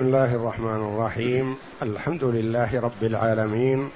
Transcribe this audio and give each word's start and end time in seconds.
بسم 0.00 0.08
الله 0.08 0.34
الرحمن 0.34 0.76
الرحيم. 0.76 1.56
الحمد 1.82 2.24
لله 2.24 2.80
رب 2.80 3.02
العالمين. 3.02 3.90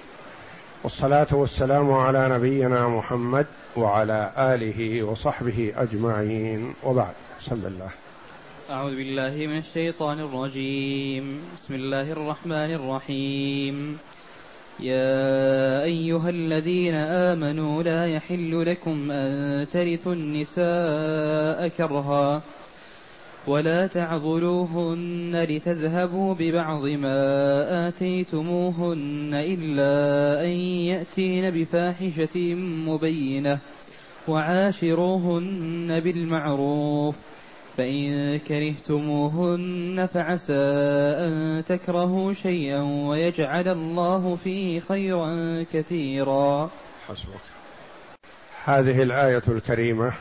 والصلاة 0.85 1.27
والسلام 1.33 1.93
على 1.93 2.29
نبينا 2.29 2.89
محمد 2.89 3.47
وعلى 3.77 4.33
آله 4.39 5.03
وصحبه 5.03 5.73
أجمعين. 5.77 6.75
وبعد 6.85 7.15
صلى 7.41 7.69
الله. 7.69 7.91
أعوذ 8.71 8.97
بالله 8.97 9.47
من 9.47 9.59
الشيطان 9.59 10.21
الرجيم. 10.21 11.41
بسم 11.57 11.75
الله 11.75 12.13
الرحمن 12.13 12.75
الرحيم. 12.75 13.99
يا 14.81 15.83
أيها 15.83 16.31
الذين 16.31 16.95
آمنوا 16.95 17.83
لا 17.83 18.07
يحل 18.07 18.67
لكم 18.67 19.11
أن 19.11 19.67
ترثوا 19.73 20.15
النساء 20.15 21.69
كرها. 21.69 22.43
ولا 23.47 23.87
تعضلوهن 23.87 25.47
لتذهبوا 25.49 26.35
ببعض 26.35 26.85
ما 26.87 27.89
آتيتموهن 27.89 29.31
إلا 29.35 30.45
أن 30.45 30.51
يأتين 30.91 31.51
بفاحشة 31.51 32.55
مبينة 32.89 33.59
وعاشروهن 34.29 36.01
بالمعروف 36.01 37.17
فإن 37.77 38.39
كرهتموهن 38.39 40.09
فعسى 40.15 40.63
أن 41.19 41.65
تكرهوا 41.69 42.33
شيئا 42.33 42.83
ويجعل 42.83 43.69
الله 43.69 44.37
فيه 44.45 44.81
خيرا 44.81 45.63
كثيرا. 45.73 46.71
حسبك. 47.09 47.45
هذه 48.65 49.03
الآية 49.03 49.43
الكريمة 49.49 50.13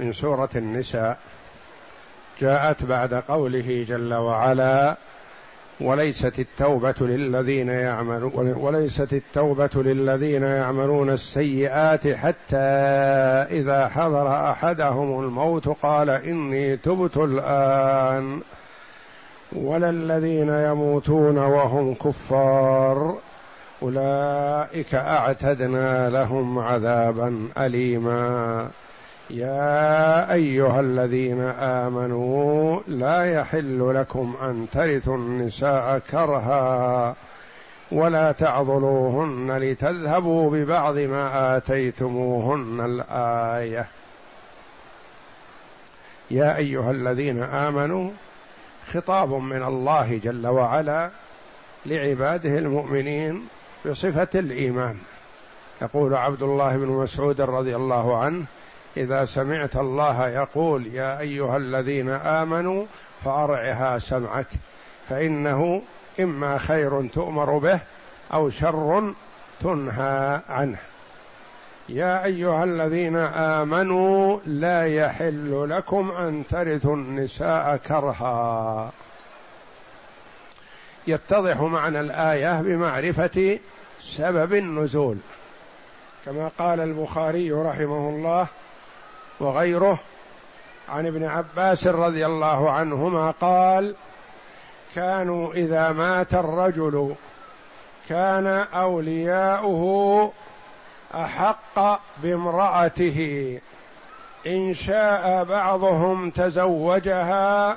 من 0.00 0.12
سورة 0.12 0.50
النساء. 0.56 1.18
جاءت 2.40 2.84
بعد 2.84 3.14
قوله 3.14 3.84
جل 3.88 4.14
وعلا 4.14 4.96
وليست 5.80 6.38
التوبة 6.38 6.94
للذين 7.00 7.68
يعملون 7.68 8.52
وليست 8.52 9.12
التوبة 9.12 9.70
للذين 9.74 10.42
يعملون 10.42 11.10
السيئات 11.10 12.08
حتى 12.08 12.56
إذا 13.50 13.88
حضر 13.88 14.50
أحدهم 14.50 15.20
الموت 15.20 15.68
قال 15.68 16.10
إني 16.10 16.76
تبت 16.76 17.16
الآن 17.16 18.40
ولا 19.52 19.90
الذين 19.90 20.48
يموتون 20.48 21.38
وهم 21.38 21.94
كفار 21.94 23.18
أولئك 23.82 24.94
أعتدنا 24.94 26.10
لهم 26.10 26.58
عذابا 26.58 27.48
أليما. 27.58 28.68
يا 29.30 30.32
أيها 30.32 30.80
الذين 30.80 31.40
آمنوا 31.40 32.80
لا 32.88 33.24
يحل 33.24 33.94
لكم 33.94 34.36
أن 34.42 34.66
ترثوا 34.72 35.16
النساء 35.16 35.98
كرها 35.98 37.14
ولا 37.92 38.32
تعضلوهن 38.32 39.58
لتذهبوا 39.58 40.50
ببعض 40.50 40.98
ما 40.98 41.56
آتيتموهن 41.56 42.80
الآية. 42.80 43.86
يا 46.30 46.56
أيها 46.56 46.90
الذين 46.90 47.42
آمنوا 47.42 48.10
خطاب 48.92 49.32
من 49.32 49.62
الله 49.62 50.20
جل 50.24 50.46
وعلا 50.46 51.10
لعباده 51.86 52.58
المؤمنين 52.58 53.48
بصفة 53.86 54.28
الإيمان. 54.34 54.96
يقول 55.82 56.14
عبد 56.14 56.42
الله 56.42 56.76
بن 56.76 56.86
مسعود 56.86 57.40
رضي 57.40 57.76
الله 57.76 58.18
عنه 58.18 58.44
إذا 58.96 59.24
سمعت 59.24 59.76
الله 59.76 60.28
يقول 60.28 60.86
يا 60.86 61.20
أيها 61.20 61.56
الذين 61.56 62.08
آمنوا 62.08 62.84
فأرعها 63.24 63.98
سمعك 63.98 64.46
فإنه 65.08 65.82
إما 66.20 66.58
خير 66.58 67.08
تؤمر 67.08 67.58
به 67.58 67.80
أو 68.32 68.50
شر 68.50 69.14
تنهى 69.60 70.40
عنه. 70.48 70.78
يا 71.88 72.24
أيها 72.24 72.64
الذين 72.64 73.16
آمنوا 73.16 74.40
لا 74.46 74.86
يحل 74.86 75.66
لكم 75.70 76.10
أن 76.10 76.44
ترثوا 76.50 76.96
النساء 76.96 77.76
كرها. 77.76 78.90
يتضح 81.06 81.60
معنى 81.60 82.00
الآية 82.00 82.60
بمعرفة 82.60 83.58
سبب 84.00 84.54
النزول. 84.54 85.16
كما 86.26 86.50
قال 86.58 86.80
البخاري 86.80 87.52
رحمه 87.52 88.08
الله 88.08 88.46
وغيره. 89.40 89.98
عن 90.88 91.06
ابن 91.06 91.24
عباس 91.24 91.86
رضي 91.86 92.26
الله 92.26 92.70
عنهما 92.70 93.30
قال 93.30 93.94
كانوا 94.94 95.52
إذا 95.52 95.92
مات 95.92 96.34
الرجل 96.34 97.14
كان 98.08 98.46
أولياؤه 98.74 100.32
أحق 101.14 102.00
بامرأته. 102.22 103.60
إن 104.46 104.74
شاء 104.74 105.44
بعضهم 105.44 106.30
تزوجها 106.30 107.76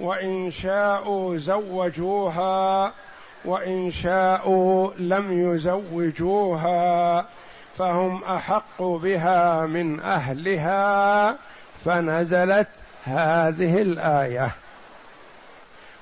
وإن 0.00 0.50
شاءوا 0.50 1.36
زوجوها 1.36 2.92
وإن 3.44 3.90
شاءوا 3.90 4.90
لم 4.98 5.54
يزوجوها. 5.54 7.26
فهم 7.78 8.24
أحق 8.24 8.82
بها 8.82 9.66
من 9.66 10.00
أهلها 10.00 11.36
فنزلت 11.84 12.68
هذه 13.04 13.82
الآية. 13.82 14.54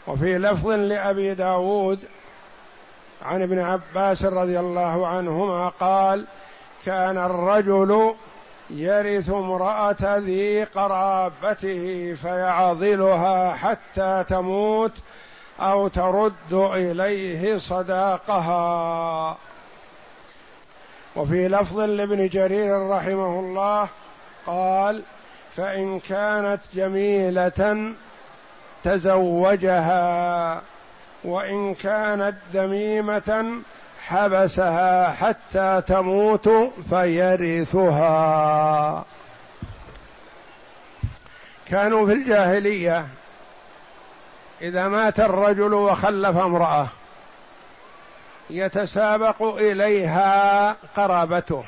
وفي 0.06 0.38
لفظ 0.38 0.68
لأبي 0.68 1.34
داود 1.34 2.04
عن 3.22 3.42
ابن 3.42 3.58
عباس 3.58 4.24
رضي 4.24 4.60
الله 4.60 5.06
عنهما 5.06 5.68
قال 5.68 6.26
كان 6.86 7.18
الرجل 7.18 8.14
يرث 8.70 9.30
امرأة 9.30 10.16
ذي 10.16 10.64
قرابته 10.64 12.14
فيعضلها 12.22 13.52
حتى 13.52 14.24
تموت 14.28 14.92
أو 15.60 15.88
ترد 15.88 16.52
إليه 16.52 17.56
صداقها. 17.58 19.36
وفي 21.16 21.48
لفظ 21.48 21.80
لابن 21.80 22.28
جرير 22.28 22.88
رحمه 22.88 23.40
الله 23.40 23.88
قال 24.46 25.02
فإن 25.56 26.00
كانت 26.00 26.60
جميلة 26.74 27.92
تزوجها 28.84 30.62
وإن 31.24 31.74
كانت 31.74 32.34
دميمة 32.54 33.62
حبسها 34.06 35.12
حتى 35.12 35.82
تموت 35.86 36.48
فيرثها. 36.90 37.94
كانوا 41.66 42.06
في 42.06 42.12
الجاهلية 42.12 43.06
إذا 44.62 44.88
مات 44.88 45.20
الرجل 45.20 45.74
وخلف 45.74 46.36
امرأة 46.36 46.88
يتسابق 48.50 49.42
إليها 49.42 50.76
قرابته 50.96 51.64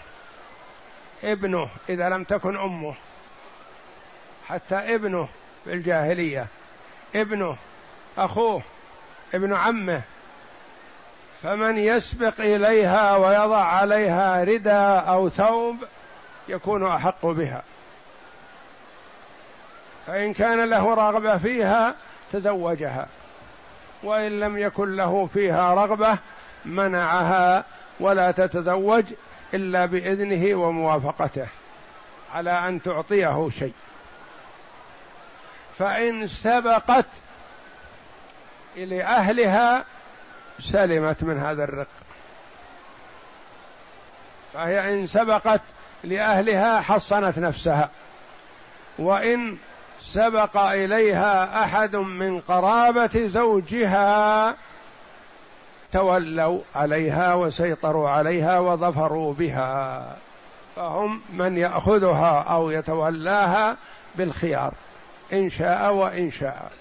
ابنه 1.25 1.69
إذا 1.89 2.09
لم 2.09 2.25
تكن 2.25 2.57
أمه 2.57 2.95
حتى 4.49 4.75
ابنه 4.75 5.29
في 5.65 5.73
الجاهلية 5.73 6.47
ابنه 7.15 7.57
أخوه 8.19 8.62
ابن 9.35 9.55
عمه 9.55 10.03
فمن 11.43 11.79
يسبق 11.79 12.41
إليها 12.41 13.17
ويضع 13.17 13.65
عليها 13.65 14.45
رداء 14.45 15.09
أو 15.09 15.29
ثوب 15.29 15.77
يكون 16.49 16.87
أحق 16.87 17.27
بها. 17.27 17.62
فإن 20.06 20.33
كان 20.33 20.65
له 20.65 20.95
رغبة 20.95 21.37
فيها 21.37 21.95
تزوجها 22.33 23.09
وإن 24.03 24.41
لم 24.41 24.59
يكن 24.59 24.97
له 24.97 25.26
فيها 25.26 25.75
رغبة 25.75 26.19
منعها 26.64 27.64
ولا 28.00 28.31
تتزوج 28.31 29.05
إلا 29.55 29.87
بإذنه 29.87 30.55
وموافقته 30.55 31.46
على 32.34 32.50
أن 32.69 32.82
تعطيه 32.82 33.50
شيء. 33.58 33.75
فإن 35.78 36.26
سبقت 36.26 37.06
إلى 38.76 39.02
اهلها 39.02 39.84
سلمت 40.61 41.25
من 41.25 41.38
هذا 41.38 41.64
الرق. 41.64 41.88
فهي 44.52 44.94
إن 44.94 45.06
سبقت 45.06 45.61
لأهلها 46.05 46.81
حصنت 46.81 47.38
نفسها. 47.38 47.90
وإن 48.99 49.56
سبق 50.00 50.56
إليها 50.56 51.64
أحد 51.64 51.96
من 51.96 52.40
قرابة 52.40 53.26
زوجها 53.26 54.56
تولوا 55.94 56.61
عليها 56.75 57.35
وسيطروا 57.35 58.11
عليها 58.11 58.58
وظفروا 58.58 59.35
بها. 59.35 60.17
فهم 60.76 61.20
من 61.32 61.58
يأخذها 61.58 62.41
أو 62.41 62.70
يتولاها 62.70 63.76
بالخيار 64.14 64.75
إن 65.32 65.50
شاء 65.50 65.94
وإن 65.94 66.31
شاء. 66.31 66.73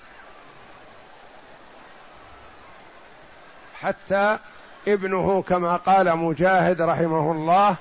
حتى 3.81 4.37
ابنه 4.87 5.41
كما 5.41 5.75
قال 5.75 6.17
مجاهد 6.17 6.81
رحمه 6.81 7.31
الله 7.31 7.75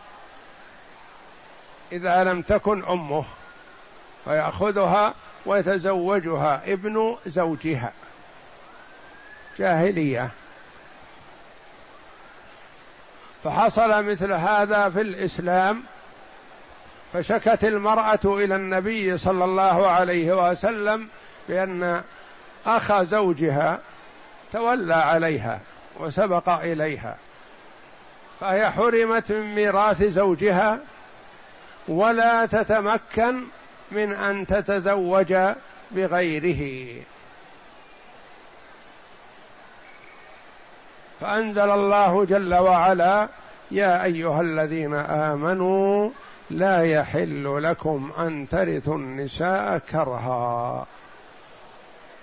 إذا 1.92 2.24
لم 2.24 2.42
تكن 2.42 2.84
أمه 2.84 3.24
فيأخذها 4.24 5.14
ويتزوجها 5.46 6.72
ابن 6.72 7.16
زوجها. 7.26 7.92
جاهلية. 9.58 10.30
فحصل 13.44 14.04
مثل 14.04 14.32
هذا 14.32 14.88
في 14.88 15.00
الإسلام 15.00 15.82
فشكت 17.12 17.64
المرأة 17.64 18.20
إلى 18.24 18.56
النبي 18.56 19.16
صلى 19.16 19.44
الله 19.44 19.88
عليه 19.88 20.50
وسلم 20.50 21.08
بأن 21.48 22.02
أخ 22.66 23.02
زوجها 23.02 23.80
تولى 24.52 24.94
عليها 24.94 25.60
وسبق 26.00 26.48
إليها. 26.48 27.16
فهي 28.40 28.70
حرمت 28.70 29.32
من 29.32 29.54
ميراث 29.54 30.02
زوجها 30.02 30.78
ولا 31.88 32.46
تتمكن 32.46 33.44
من 33.92 34.12
أن 34.12 34.46
تتزوج 34.46 35.34
بغيره. 35.90 37.02
فأنزل 41.22 41.70
الله 41.70 42.24
جل 42.24 42.54
وعلا 42.54 43.28
يا 43.70 44.04
أيها 44.04 44.40
الذين 44.40 44.94
آمنوا 44.94 46.10
لا 46.50 46.82
يحل 46.82 47.62
لكم 47.62 48.12
أن 48.18 48.48
ترثوا 48.48 48.96
النساء 48.96 49.78
كرها. 49.78 50.86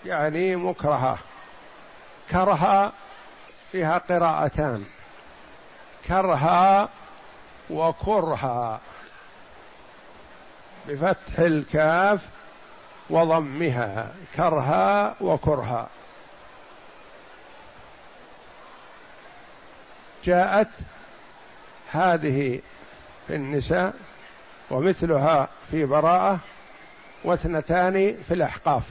يعني 0.06 0.56
مكرهه 0.56 1.18
كرها 2.32 2.92
فيها 3.72 3.98
قراءتان. 3.98 4.86
كرها 6.08 6.90
وكرها. 7.70 8.80
بفتح 10.88 11.40
الكاف 11.40 12.30
وضمها. 13.10 14.12
كرها 14.36 15.16
وكرها. 15.22 15.88
جاءت 20.30 20.68
هذه 21.92 22.60
في 23.28 23.36
النساء 23.36 23.94
ومثلها 24.70 25.48
في 25.72 25.86
براءة 25.86 26.40
واثنتان 27.24 28.18
في 28.28 28.34
الأحقاف. 28.34 28.84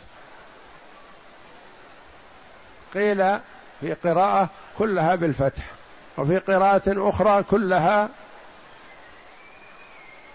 قيل 2.94 3.38
في 3.80 3.94
قراءة 4.04 4.48
كلها 4.78 5.14
بالفتح 5.14 5.62
وفي 6.18 6.38
قراءة 6.38 7.08
أخرى 7.08 7.42
كلها 7.42 8.08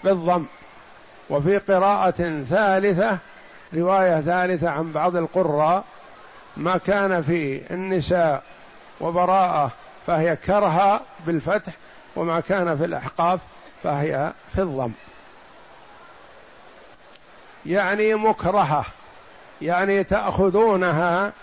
بالضم 0.03 0.45
وفي 1.29 1.57
قراءة 1.57 2.43
ثالثة 2.49 3.17
رواية 3.73 4.21
ثالثة 4.21 4.69
عن 4.69 4.91
بعض 4.91 5.15
القراء 5.15 5.83
ما 6.57 6.77
كان 6.77 7.21
في 7.21 7.73
النساء 7.73 8.43
وبراءة 9.01 9.71
فهي 10.07 10.35
كرها 10.35 11.01
بالفتح 11.27 11.73
وما 12.15 12.39
كان 12.39 12.77
في 12.77 12.85
الأحقاف 12.85 13.39
فهي 13.83 14.31
في 14.55 14.61
الضم. 14.61 14.91
يعني 17.65 18.15
مكرهة 18.15 18.85
يعني 19.61 20.03
تأخذونها 20.03 21.33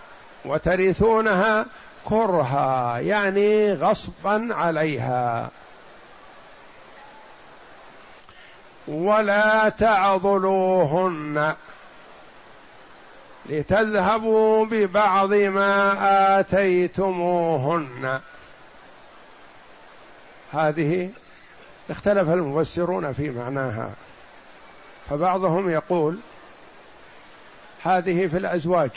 وترثونها 0.45 1.67
كرها 2.05 2.99
يعني 2.99 3.73
غصبا 3.73 4.49
عليها. 4.51 5.51
ولا 8.89 9.69
تعضلوهن 9.69 11.55
لتذهبوا 13.47 14.67
ببعض 14.67 15.33
ما 15.33 16.41
آتيتموهن. 16.41 18.21
هذه 20.53 21.11
اختلف 21.91 22.29
المفسرون 22.29 23.13
في 23.13 23.31
معناها 23.31 23.91
فبعضهم 25.11 25.71
يقول 25.71 26.19
هذه 27.83 28.27
في 28.27 28.37
الأزواج. 28.37 28.91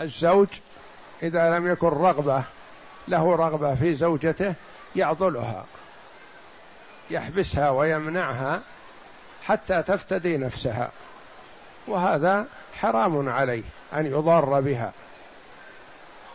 الزوج 0.00 0.48
إذا 1.22 1.58
لم 1.58 1.70
يكن 1.70 1.88
رغبة 1.88 2.44
له 3.08 3.36
رغبة 3.36 3.74
في 3.74 3.94
زوجته 3.94 4.54
يعضلها 4.96 5.64
يحبسها 7.10 7.70
ويمنعها 7.70 8.60
حتى 9.44 9.82
تفتدي 9.82 10.36
نفسها 10.36 10.90
وهذا 11.86 12.46
حرام 12.74 13.28
عليه 13.28 13.62
أن 13.94 14.06
يضار 14.06 14.60
بها. 14.60 14.92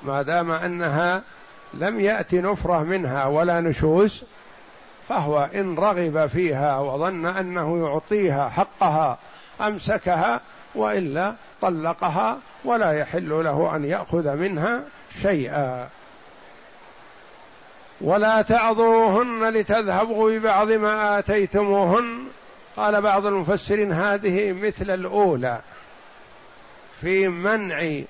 ما 0.04 0.22
دام 0.22 0.52
أنها 0.52 1.24
لم 1.74 2.00
يات 2.00 2.34
نفرة 2.34 2.84
منها 2.84 3.26
ولا 3.26 3.62
نشوز 3.62 4.24
فهو 5.08 5.50
إن 5.56 5.76
رغب 5.76 6.28
فيها 6.28 6.80
وظن 6.80 7.26
أنه 7.26 7.88
يعطيها 7.88 8.50
حقها 8.50 9.18
أمسكها 9.62 10.42
وإلا 10.76 11.34
طلقها 11.62 12.40
ولا 12.66 12.92
يحل 12.92 13.30
له 13.44 13.76
أن 13.76 13.86
يأخذ 13.86 14.36
منها 14.36 14.84
شيئا. 15.22 15.88
ولا 18.02 18.42
تعضوهن 18.42 19.50
لتذهبوا 19.50 20.32
ببعض 20.32 20.72
ما 20.72 21.20
آتيتموهن. 21.20 22.26
قال 22.78 23.02
بعض 23.02 23.26
المفسرين 23.26 23.92
هذه 23.92 24.52
مثل 24.52 24.92
الأولى 24.92 25.60
في 27.02 27.28
منع 27.28 28.02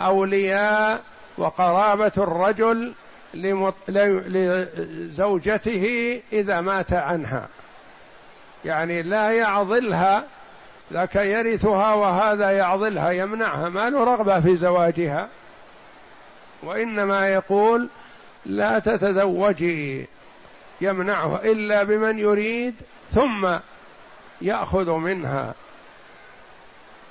أولياء 0.00 1.02
وقرابة 1.38 2.12
الرجل 2.16 2.92
لزوجته 4.28 5.84
إذا 6.32 6.60
مات 6.60 6.92
عنها. 6.92 7.48
يعني 8.64 9.02
لا 9.02 9.30
يعضلها 9.30 10.24
ذاك 10.92 11.16
يرثها 11.16 11.94
وهذا 11.94 12.50
يعضلها 12.50 13.10
يمنعها 13.10 13.68
ما 13.68 13.90
له 13.90 14.04
رغبة 14.04 14.40
في 14.40 14.56
زواجها. 14.56 15.28
وإنما 16.62 17.28
يقول 17.28 17.88
لا 18.46 18.78
تتزوجي 18.78 20.06
يمنعه 20.80 21.36
إلا 21.44 21.82
بمن 21.82 22.18
يريد 22.18 22.74
ثم 23.10 23.56
يأخذ 24.40 24.92
منها 24.92 25.54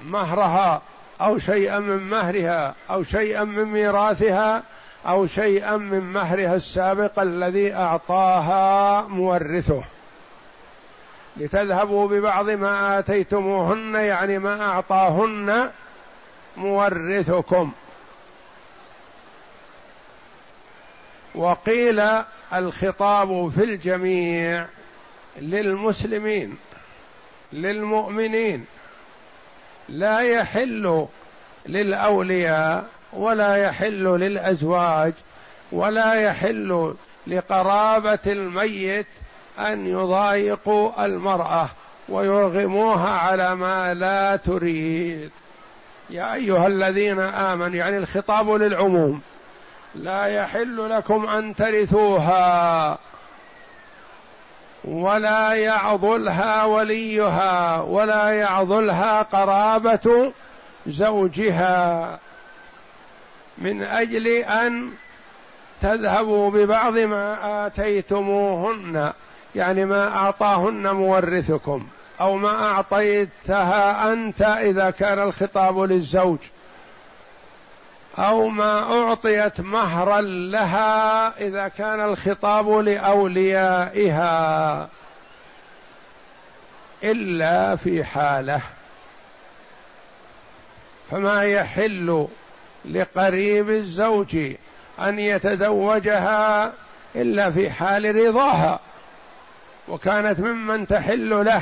مهرها. 0.02 0.82
أو 1.22 1.38
شيئا 1.38 1.80
من 1.80 1.98
مهرها 1.98 2.76
أو 2.90 3.04
شيئا 3.04 3.44
من 3.44 3.64
ميراثها 3.66 4.64
أو 5.08 5.28
شيئا 5.28 5.78
من 5.78 6.00
مهرها 6.00 6.56
السابق 6.56 7.20
الذي 7.20 7.74
أعطاها 7.74 9.02
مورثه. 9.08 9.84
لتذهبوا 11.38 12.08
ببعض 12.08 12.50
ما 12.50 13.00
آتيتموهن 13.00 13.96
يعني 13.96 14.40
ما 14.40 14.62
أعطاهن 14.62 15.72
مورثكم. 16.58 17.72
وقيل 21.36 22.04
الخطاب 22.54 23.50
في 23.50 23.64
الجميع 23.64 24.66
للمسلمين 25.38 26.58
للمؤمنين. 27.54 28.66
لا 29.89 30.20
يحل 30.20 31.08
للأولياء 31.65 32.86
ولا 33.13 33.56
يحل 33.56 34.03
للأزواج 34.03 35.13
ولا 35.72 36.13
يحل 36.13 36.94
لقرابة 37.27 38.20
الميت 38.25 39.08
أن 39.60 39.88
يضايقوا 39.88 41.06
المرأة 41.06 41.70
ويرغموها 42.10 43.10
على 43.10 43.56
ما 43.56 43.94
لا 43.94 44.36
تريد. 44.36 45.32
يا 46.10 46.34
أيها 46.34 46.67
الذين 46.67 47.20
آمنوا 47.20 47.75
يعني 47.75 47.98
الخطاب 47.98 48.51
للعموم 48.51 49.22
لا 49.96 50.25
يحل 50.25 50.89
لكم 50.89 51.27
أن 51.27 51.56
ترثوها. 51.56 52.98
ولا 54.84 55.54
يعضلها 55.54 56.66
وليها 56.66 57.82
ولا 57.82 58.30
يعضلها 58.30 59.22
قرابة 59.22 60.32
زوجها 60.88 62.20
من 63.58 63.84
أجل 63.84 64.28
أن 64.28 64.92
تذهبوا 65.82 66.52
ببعض 66.52 66.98
ما 66.98 67.68
آتيتموهن 67.68 69.14
يعني 69.56 69.86
ما 69.86 70.08
أعطاهن 70.18 70.92
مورثكم 70.92 71.88
أو 72.22 72.36
ما 72.38 72.64
أعطيتها 72.64 74.14
أنت 74.14 74.42
إذا 74.42 74.90
كان 74.90 75.20
الخطاب 75.20 75.80
للزوج. 75.80 76.38
أو 78.20 78.48
ما 78.48 79.00
أعطيت 79.00 79.62
مهرا 79.62 80.22
لها 80.22 81.28
إذا 81.42 81.68
كان 81.68 82.02
الخطاب 82.02 82.70
لأوليائها 82.70 84.20
إلا 87.04 87.76
في 87.76 88.04
حالة. 88.04 88.62
فما 91.12 91.44
يحل 91.44 92.28
لقريب 92.86 93.70
الزوج 93.70 94.38
أن 95.00 95.20
يتزوجها 95.20 96.74
إلا 97.16 97.52
في 97.52 97.70
حال 97.70 98.16
رضاها 98.28 98.80
وكانت 99.88 100.40
ممن 100.40 100.88
تحل 100.88 101.46
له 101.46 101.62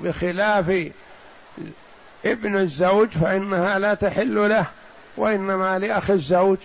بخلاف 0.00 0.90
ابن 2.24 2.56
الزوج 2.56 3.08
فإنها 3.08 3.78
لا 3.78 3.94
تحل 3.94 4.48
له. 4.48 4.66
وإنما 5.16 5.78
لاخ 5.78 6.10
الزوج 6.10 6.58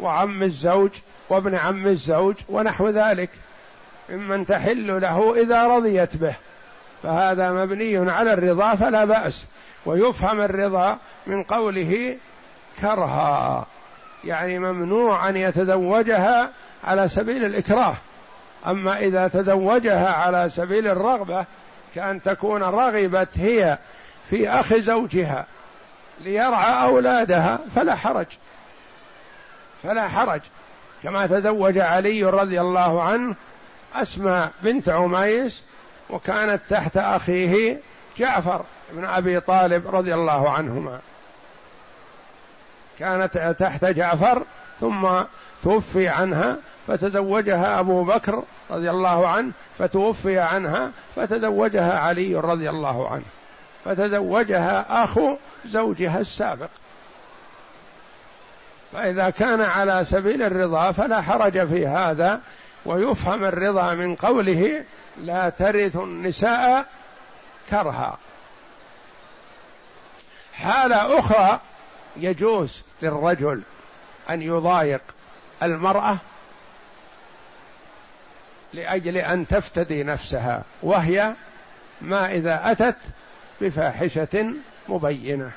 وعم 0.00 0.42
الزوج 0.42 0.90
وابن 1.28 1.54
عم 1.54 1.86
الزوج 1.86 2.36
ونحو 2.48 2.88
ذلك. 2.88 3.30
ممن 4.08 4.46
تحل 4.46 5.00
له 5.00 5.42
إذا 5.42 5.66
رضيت 5.66 6.16
به. 6.16 6.34
فهذا 7.02 7.52
مبني 7.52 8.10
على 8.10 8.32
الرضا 8.32 8.74
فلا 8.74 9.04
بأس. 9.04 9.46
ويفهم 9.86 10.40
الرضا 10.40 10.98
من 11.26 11.42
قوله 11.42 12.16
كرها. 12.80 13.66
يعني 14.24 14.58
ممنوع 14.58 15.28
أن 15.28 15.36
يتزوجها 15.36 16.50
على 16.84 17.08
سبيل 17.08 17.44
الإكراه. 17.44 17.94
أما 18.66 18.98
إذا 18.98 19.28
تزوجها 19.28 20.12
على 20.12 20.48
سبيل 20.48 20.88
الرغبة 20.88 21.44
كأن 21.94 22.22
تكون 22.22 22.62
رغبت 22.62 23.28
هي 23.38 23.78
في 24.30 24.48
أخ 24.48 24.74
زوجها. 24.74 25.46
ليرعى 26.22 26.84
أولادها 26.84 27.58
فلا 27.74 27.94
حرج. 27.94 28.26
فلا 29.82 30.08
حرج. 30.08 30.40
كما 31.02 31.26
تزوج 31.26 31.78
علي 31.78 32.24
رضي 32.24 32.60
الله 32.60 33.02
عنه 33.02 33.34
أسماء 33.94 34.50
بنت 34.62 34.88
عميس 34.88 35.64
وكانت 36.10 36.60
تحت 36.68 36.96
أخيه 36.96 37.80
جعفر 38.18 38.64
بن 38.92 39.04
أبي 39.04 39.40
طالب 39.40 39.96
رضي 39.96 40.14
الله 40.14 40.50
عنهما. 40.50 41.00
كانت 42.98 43.56
تحت 43.58 43.84
جعفر 43.84 44.42
ثم 44.80 45.08
توفي 45.62 46.08
عنها 46.08 46.56
فتزوجها 46.86 47.80
أبو 47.80 48.04
بكر 48.04 48.42
رضي 48.70 48.90
الله 48.90 49.28
عنه 49.28 49.52
فتوفي 49.78 50.38
عنها 50.38 50.90
فتزوجها 51.16 51.98
علي 51.98 52.36
رضي 52.36 52.70
الله 52.70 53.10
عنه. 53.10 53.24
فتزوجها 53.84 55.04
أخو 55.04 55.36
زوجها 55.64 56.20
السابق. 56.20 56.68
فإذا 58.92 59.30
كان 59.30 59.60
على 59.60 60.04
سبيل 60.04 60.42
الرضا 60.42 60.92
فلا 60.92 61.20
حرج 61.20 61.68
في 61.68 61.86
هذا 61.86 62.40
ويفهم 62.86 63.44
الرضا 63.44 63.94
من 63.94 64.16
قوله 64.16 64.84
لا 65.18 65.48
ترث 65.48 65.96
النساء 65.96 66.86
كرها. 67.70 68.18
حالة 70.52 71.18
أخرى 71.18 71.60
يجوز 72.16 72.82
للرجل 73.02 73.62
أن 74.30 74.42
يضايق 74.42 75.02
المرأة 75.62 76.18
لأجل 78.72 79.16
أن 79.16 79.46
تفتدي 79.46 80.02
نفسها 80.02 80.62
وهي 80.82 81.34
ما 82.00 82.32
إذا 82.32 82.72
أتت 82.72 82.96
بفاحشة 83.62 84.52
مبينة. 84.88 85.52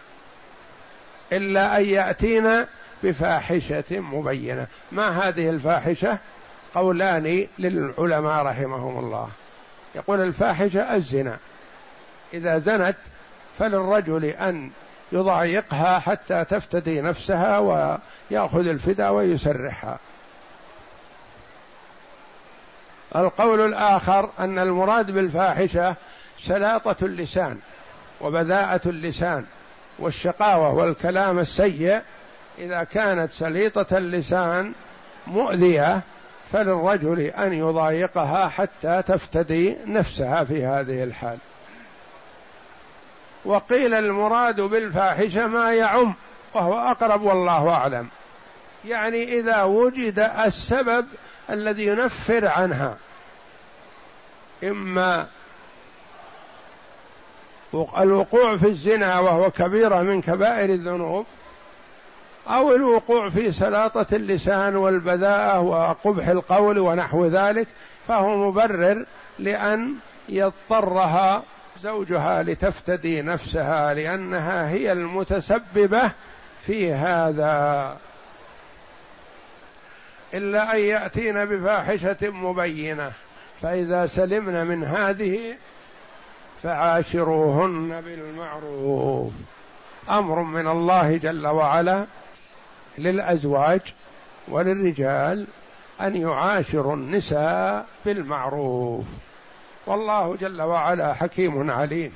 إلا 1.31 1.77
أن 1.77 1.85
ياتين 1.85 2.65
بفاحشة 3.03 3.83
مبينة. 3.91 4.67
ما 4.91 5.09
هذه 5.09 5.49
الفاحشة؟ 5.49 6.19
قولان 6.75 7.47
للعلماء 7.59 8.45
رحمهم 8.45 8.99
الله. 8.99 9.29
يقول 9.95 10.21
الفاحشة 10.21 10.95
الزنا. 10.95 11.37
إذا 12.33 12.57
زنت 12.57 12.97
فللرجل 13.59 14.25
أن 14.25 14.71
يضايقها 15.11 15.99
حتى 15.99 16.45
تفتدي 16.45 17.01
نفسها 17.01 17.57
ويأخذ 17.59 18.67
الفداء 18.67 19.13
ويسرحها. 19.13 19.99
القول 23.15 23.65
الآخر 23.65 24.29
أن 24.39 24.59
المراد 24.59 25.11
بالفاحشة 25.11 25.95
سلاطة 26.39 26.95
اللسان. 27.05 27.59
وبذاءة 28.25 28.81
اللسان 28.85 29.45
والشقاوة 29.99 30.73
والكلام 30.73 31.39
السيء 31.39 32.01
إذا 32.57 32.83
كانت 32.83 33.31
سليطة 33.31 33.97
اللسان 33.97 34.73
مؤذية 35.27 36.01
فللرجل 36.51 37.19
أن 37.19 37.53
يضايقها 37.53 38.47
حتى 38.47 39.01
تفتدي 39.01 39.77
نفسها 39.85 40.43
في 40.43 40.65
هذه 40.65 41.03
الحال. 41.03 41.37
وقيل 43.45 43.93
المراد 43.93 44.61
بالفاحشة 44.61 45.47
ما 45.47 45.73
يعم 45.73 46.15
وهو 46.53 46.79
أقرب 46.79 47.21
والله 47.21 47.69
أعلم. 47.69 48.07
يعني 48.85 49.39
إذا 49.39 49.63
وجد 49.63 50.19
السبب 50.19 51.05
الذي 51.49 51.87
ينفر 51.87 52.47
عنها 52.47 52.97
إما 54.63 55.27
الوقوع. 57.97 58.57
في 58.57 58.67
الزنا 58.67 59.19
وهو 59.19 59.51
كبيره 59.51 60.01
من 60.01 60.21
كبائر 60.21 60.69
الذنوب 60.69 61.25
أو 62.47 62.75
الوقوع 62.75 63.29
في 63.29 63.51
سلاطة 63.51 64.05
اللسان 64.13 64.75
والبذاءة 64.75 65.59
وقبح 65.59 66.27
القول 66.27 66.79
ونحو 66.79 67.25
ذلك 67.25 67.67
فهو 68.07 68.49
مبرر 68.51 69.05
لأن 69.39 69.93
يضطرها 70.29 71.43
زوجها 71.81 72.43
لتفتدي 72.43 73.21
نفسها 73.21 73.93
لأنها 73.93 74.69
هي 74.69 74.91
المتسببة 74.91 76.11
في 76.61 76.93
هذا. 76.93 77.97
إلا 80.33 80.75
أن 80.75 80.79
ياتين 80.79 81.45
بفاحشة 81.45 82.17
مبينة 82.29 83.11
فإذا 83.61 84.05
سلمن 84.05 84.67
من 84.67 84.83
هذه 84.83 85.55
فعاشروهن 86.65 88.01
بالمعروف. 88.01 89.31
أمر 90.09 90.39
من 90.39 90.67
الله 90.67 91.17
جل 91.17 91.47
وعلا 91.47 92.05
للأزواج 92.97 93.81
وللرجال 94.47 95.47
أن 96.01 96.15
يعاشروا 96.15 96.95
النساء 96.95 97.85
بالمعروف. 98.05 99.05
والله 99.85 100.35
جل 100.35 100.61
وعلا 100.61 101.13
حكيم 101.13 101.71
عليم. 101.71 102.13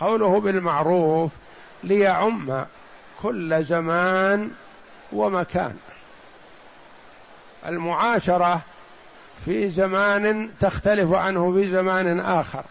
قوله 0.00 0.40
بالمعروف 0.40 1.30
ليعم 1.84 2.64
كل 3.22 3.64
زمان 3.64 4.50
ومكان. 5.12 5.76
المعاشرة 7.66 8.60
في 9.44 9.68
زمان 9.68 10.50
تختلف 10.60 11.12
عنه 11.12 11.52
في 11.52 11.68
زمان 11.68 12.20
آخر. 12.20 12.64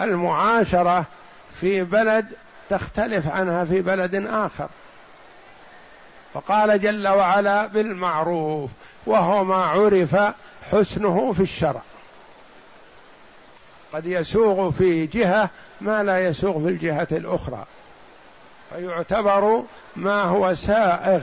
المعاشرة 0.00 1.04
في 1.60 1.82
بلد 1.84 2.26
تختلف 2.68 3.28
عنها 3.28 3.64
في 3.64 3.82
بلد 3.82 4.14
آخر. 4.14 4.68
فقال 6.34 6.80
جل 6.80 7.08
وعلا 7.08 7.66
بالمعروف 7.66 8.70
وهو 9.06 9.44
ما 9.44 9.64
عرف 9.64 10.16
حسنه 10.70 11.32
في 11.32 11.40
الشرع. 11.40 11.82
قد 13.92 14.06
يسوغ 14.06 14.70
في 14.70 15.06
جهة 15.06 15.50
ما 15.80 16.02
لا 16.02 16.26
يسوغ 16.26 16.62
في 16.62 16.68
الجهة 16.68 17.08
الأخرى. 17.12 17.64
فيعتبر 18.70 19.62
ما 19.96 20.22
هو 20.22 20.54
سائغ 20.54 21.22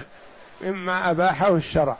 مما 0.61 1.11
أباحه 1.11 1.55
الشرع. 1.55 1.97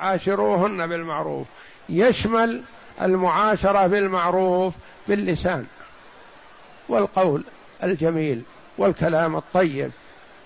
عاشروهن 0.00 0.86
بالمعروف. 0.86 1.46
يشمل 1.88 2.62
المعاشرة 3.02 3.86
بالمعروف 3.86 4.74
باللسان. 5.08 5.66
والقول 6.92 7.44
الجميل 7.82 8.42
والكلام 8.78 9.36
الطيب 9.36 9.90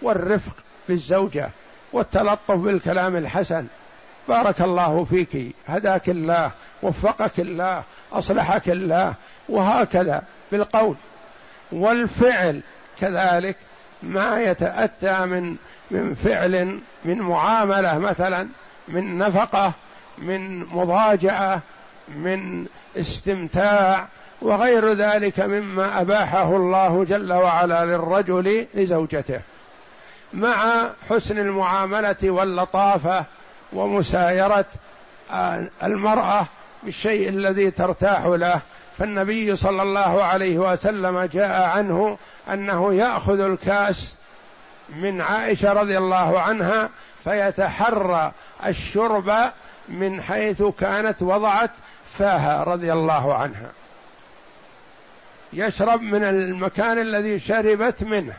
والرفق 0.02 0.56
بالزوجة 0.88 1.50
والتلطف 1.92 2.54
بالكلام 2.54 3.16
الحسن. 3.16 3.66
بارك 4.28 4.60
الله 4.60 5.04
فيك 5.04 5.54
هداك 5.66 6.08
الله 6.08 6.50
وفقك 6.82 7.40
الله 7.40 7.82
أصلحك 8.12 8.68
الله 8.68 9.14
وهكذا 9.48 10.22
بالقول. 10.52 10.96
والفعل 11.72 12.62
كذلك 13.00 13.56
ما 14.02 14.40
يتأتى 14.40 15.26
من 15.26 15.56
من 15.90 16.14
فعل 16.14 16.80
من 17.04 17.18
معاملة 17.18 17.98
مثلا 17.98 18.48
من 18.88 19.18
نفقة 19.18 19.72
من 20.18 20.66
مضاجعة 20.66 21.62
من 22.08 22.66
استمتاع 22.96 24.08
وغير 24.42 24.92
ذلك 24.92 25.40
مما 25.40 26.00
أباحه 26.00 26.56
الله 26.56 27.04
جل 27.04 27.32
وعلا 27.32 27.84
للرجل 27.84 28.66
لزوجته 28.74 29.40
مع 30.34 30.86
حسن 31.10 31.38
المعاملة 31.38 32.16
واللطافة 32.22 33.24
ومسايرة 33.72 34.64
المرأة 35.82 36.46
بالشيء 36.82 37.28
الذي 37.28 37.70
ترتاح 37.70 38.24
له. 38.24 38.60
فالنبي 38.98 39.56
صلى 39.56 39.82
الله 39.82 40.24
عليه 40.24 40.58
وسلم 40.58 41.20
جاء 41.20 41.62
عنه 41.62 42.18
أنه 42.52 42.94
يأخذ 42.94 43.40
الكاس 43.40 44.14
من 44.88 45.20
عائشة 45.20 45.72
رضي 45.72 45.98
الله 45.98 46.40
عنها 46.40 46.88
فيتحرى 47.24 48.32
الشرب 48.66 49.32
من 49.88 50.22
حيث 50.22 50.62
كانت 50.62 51.22
وضعت 51.22 51.70
فاها 52.18 52.64
رضي 52.64 52.92
الله 52.92 53.34
عنها. 53.34 53.70
يشرب 55.56 56.02
من 56.02 56.24
المكان 56.24 56.98
الذي 56.98 57.38
شربت 57.38 58.02
منه. 58.02 58.34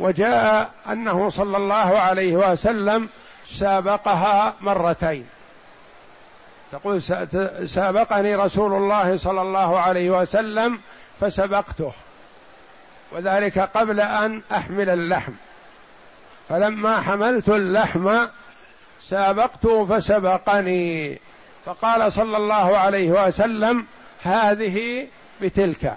وجاء 0.00 0.70
أنه 0.88 1.28
صلى 1.28 1.56
الله 1.56 1.98
عليه 1.98 2.36
وسلم 2.36 3.08
سابقها 3.46 4.54
مرتين. 4.60 5.26
تقول 6.72 7.02
سابقني 7.68 8.34
رسول 8.34 8.72
الله 8.72 9.16
صلى 9.16 9.42
الله 9.42 9.80
عليه 9.80 10.10
وسلم 10.10 10.80
فسبقته. 11.20 11.92
وذلك 13.12 13.58
قبل 13.58 14.00
أن 14.00 14.42
أحمل 14.52 14.90
اللحم. 14.90 15.32
فلما 16.48 17.00
حملت 17.00 17.48
اللحم 17.48 18.26
سابقته 19.00 19.86
فسبقني. 19.86 21.18
فقال 21.64 22.12
صلى 22.12 22.36
الله 22.36 22.78
عليه 22.78 23.10
وسلم 23.10 23.86
هذه 24.22 25.06
بتلك 25.42 25.96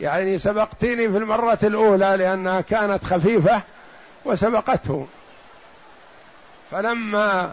يعني 0.00 0.38
سبقتني 0.38 1.10
في 1.10 1.16
المرة 1.18 1.58
الأولى 1.62 2.14
لأنها 2.18 2.60
كانت 2.60 3.04
خفيفة 3.04 3.62
وسبقته. 4.24 5.06
فلما 6.70 7.52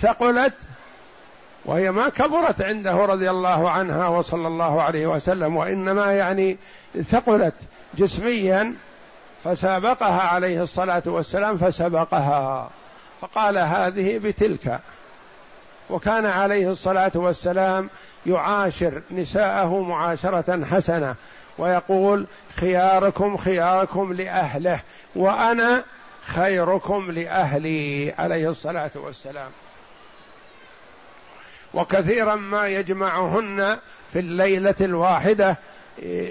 ثقلت 0.00 0.54
وهي 1.64 1.90
ما 1.90 2.08
كبرت 2.08 2.62
عنده 2.62 2.92
رضي 2.92 3.30
الله 3.30 3.70
عنها 3.70 4.08
وصلى 4.08 4.46
الله 4.48 4.82
عليه 4.82 5.06
وسلم 5.06 5.56
وإنما 5.56 6.12
يعني 6.12 6.58
ثقلت 7.02 7.54
جسميا 7.94 8.74
فسابقها 9.44 10.22
عليه 10.22 10.62
الصلاة 10.62 11.02
والسلام 11.06 11.56
فسبقها. 11.56 12.70
فقال 13.20 13.58
هذه 13.58 14.18
بتلك. 14.18 14.80
وكان 15.92 16.26
عليه 16.26 16.70
الصلاة 16.70 17.12
والسلام 17.14 17.90
يعاشر 18.26 19.02
نساءه 19.10 19.80
معاشرة 19.82 20.64
حسنة 20.64 21.14
ويقول 21.58 22.26
خياركم 22.56 23.36
خياركم 23.36 24.12
لأهله 24.12 24.80
وأنا 25.14 25.84
خيركم 26.26 27.10
لأهلي 27.10 28.14
عليه 28.18 28.48
الصلاة 28.50 28.90
والسلام. 28.94 29.50
وكثيرا 31.74 32.34
ما 32.34 32.68
يجمعهن 32.68 33.78
في 34.12 34.18
الليلة 34.18 34.74
الواحدة 34.80 35.56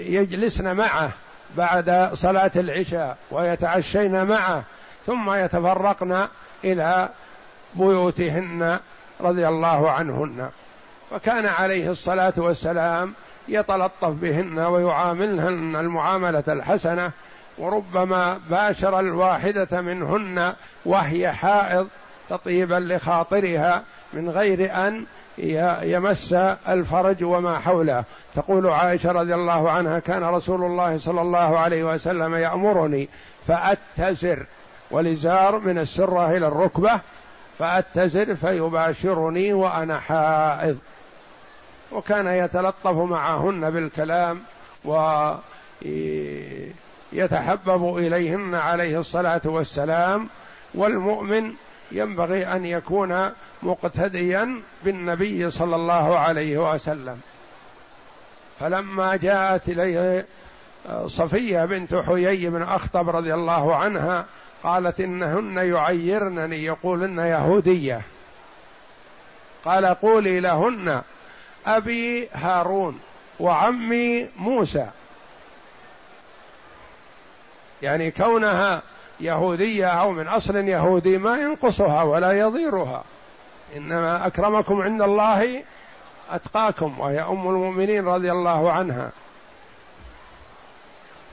يجلسن 0.06 0.76
معه 0.76 1.10
بعد 1.56 2.10
صلاة 2.14 2.50
العشاء 2.56 3.16
ويتعشين 3.30 4.24
معه 4.24 4.64
ثم 5.06 5.32
يتفرقن 5.34 6.28
إلى 6.64 7.08
بيوتهن 7.74 8.80
رضي 9.20 9.48
الله 9.48 9.90
عنهن 9.90 10.48
فكان 11.10 11.46
عليه 11.46 11.90
الصلاة 11.90 12.32
والسلام 12.36 13.14
يتلطف 13.48 14.08
بهن 14.08 14.58
ويعاملهن 14.58 15.76
المعاملة 15.76 16.44
الحسنة 16.48 17.10
وربما 17.58 18.40
باشر 18.50 19.00
الواحدة 19.00 19.80
منهن 19.80 20.52
وهي 20.84 21.32
حائض 21.32 21.88
تطيبا 22.28 22.74
لخاطرها 22.74 23.82
من 24.12 24.30
غير 24.30 24.74
أن 24.86 25.04
يمس 25.82 26.32
الفرج 26.68 27.24
وما 27.24 27.58
حوله. 27.58 28.04
تقول 28.34 28.66
عائشة 28.66 29.12
رضي 29.12 29.34
الله 29.34 29.70
عنها 29.70 29.98
كان 29.98 30.24
رسول 30.24 30.64
الله 30.64 30.96
صلى 30.96 31.20
الله 31.20 31.58
عليه 31.58 31.84
وسلم 31.84 32.34
يأمرني 32.34 33.08
فأتزر 33.46 34.46
ولزار 34.90 35.58
من 35.58 35.78
السرة 35.78 36.36
إلى 36.36 36.46
الركبة 36.46 37.00
فأتزر 37.58 38.34
فيباشرني 38.34 39.52
وأنا 39.52 40.00
حائض. 40.00 40.78
وكان 41.92 42.26
يتلطف 42.26 42.96
معهن 42.96 43.70
بالكلام 43.70 44.42
ويتحبب 47.12 47.96
إليهن 47.96 48.54
عليه 48.54 48.98
الصلاة 48.98 49.40
والسلام 49.44 50.28
والمؤمن 50.74 51.52
ينبغي 51.92 52.46
أن 52.46 52.64
يكون 52.64 53.30
مقتديا 53.62 54.62
بالنبي 54.84 55.50
صلى 55.50 55.76
الله 55.76 56.18
عليه 56.18 56.72
وسلم. 56.72 57.20
فلما 58.60 59.16
جاءت 59.16 59.68
إليه 59.68 60.26
صفية 61.06 61.64
بنت 61.64 61.94
حيي 61.94 62.50
بن 62.50 62.62
أخطب 62.62 63.10
رضي 63.10 63.34
الله 63.34 63.76
عنها 63.76 64.26
قالت 64.62 65.00
إنهن 65.00 65.56
يعيرنني 65.56 66.64
يقولن 66.64 67.18
يهودية. 67.18 68.02
قال 69.64 69.86
قولي 69.86 70.40
لهن 70.40 71.02
أبي 71.66 72.28
هارون 72.32 73.00
وعمي 73.40 74.28
موسى. 74.36 74.90
يعني 77.82 78.10
كونها 78.10 78.82
يهودية 79.20 79.86
أو 79.86 80.10
من 80.10 80.28
أصل 80.28 80.56
يهودي 80.56 81.18
ما 81.18 81.38
ينقصها 81.38 82.02
ولا 82.02 82.32
يضيرها. 82.32 83.04
إنما 83.76 84.26
أكرمكم 84.26 84.82
عند 84.82 85.02
الله 85.02 85.64
أتقاكم 86.30 87.00
وهي 87.00 87.20
أم 87.20 87.48
المؤمنين 87.48 88.04
رضي 88.06 88.32
الله 88.32 88.72
عنها. 88.72 89.10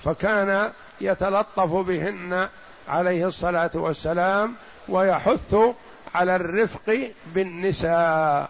فكان 0.04 0.72
يتلطف 1.02 1.74
بهن 1.74 2.50
عليه 2.88 3.28
الصلاة 3.28 3.72
والسلام 3.74 4.56
ويحث 4.90 5.56
على 6.16 6.36
الرفق 6.36 7.12
بالنساء 7.34 8.50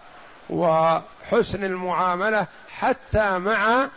وحسن 0.49 1.63
المعاملة 1.63 2.47
حتى 2.69 3.37
مع 3.37 3.87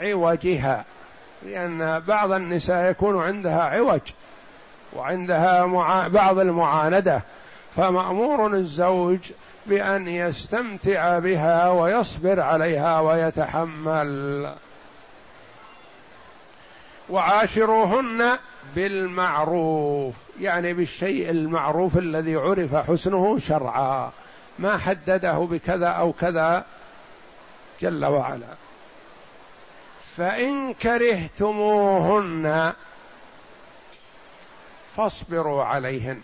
عوجها 0.00 0.84
لأن 1.42 1.98
بعض 2.00 2.32
النساء 2.32 2.90
يكون 2.90 3.22
عندها 3.22 3.62
عوج 3.62 4.00
وعندها 4.92 5.66
مع... 5.66 6.08
بعض 6.08 6.38
المعاندة 6.38 7.22
فمأمور 7.76 8.54
الزوج 8.54 9.18
بأن 9.66 10.08
يستمتع 10.08 11.18
بها 11.18 11.68
ويصبر 11.68 12.40
عليها 12.40 13.00
ويتحمل. 13.00 14.54
وعاشروهن 17.10 18.38
بالمعروف 18.74 20.14
يعني 20.40 20.72
بالشيء 20.72 21.30
المعروف 21.30 21.98
الذي 21.98 22.36
عرف 22.36 22.74
حسنه 22.74 23.38
شرعا. 23.38 24.10
ما 24.58 24.78
حدده 24.78 25.38
بكذا 25.38 25.86
أو 25.88 26.12
كذا 26.12 26.64
جل 27.80 28.04
وعلا. 28.04 28.54
فإن 30.16 30.74
كرهتموهن 30.74 32.72
فاصبروا 34.96 35.64
عليهن. 35.64 36.20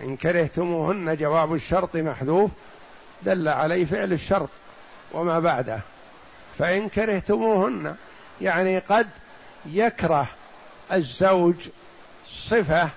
إن 0.00 0.16
كرهتموهن 0.16 1.16
جواب 1.16 1.54
الشرط 1.54 1.96
محذوف 1.96 2.50
دل 3.22 3.48
عليه 3.48 3.84
فعل 3.84 4.12
الشرط 4.12 4.50
وما 5.12 5.40
بعده. 5.40 5.80
فإن 6.58 6.88
كرهتموهن 6.88 7.94
يعني 8.40 8.78
قد 8.78 9.08
يكره 9.66 10.26
الزوج 10.92 11.54
صفة 12.26 12.88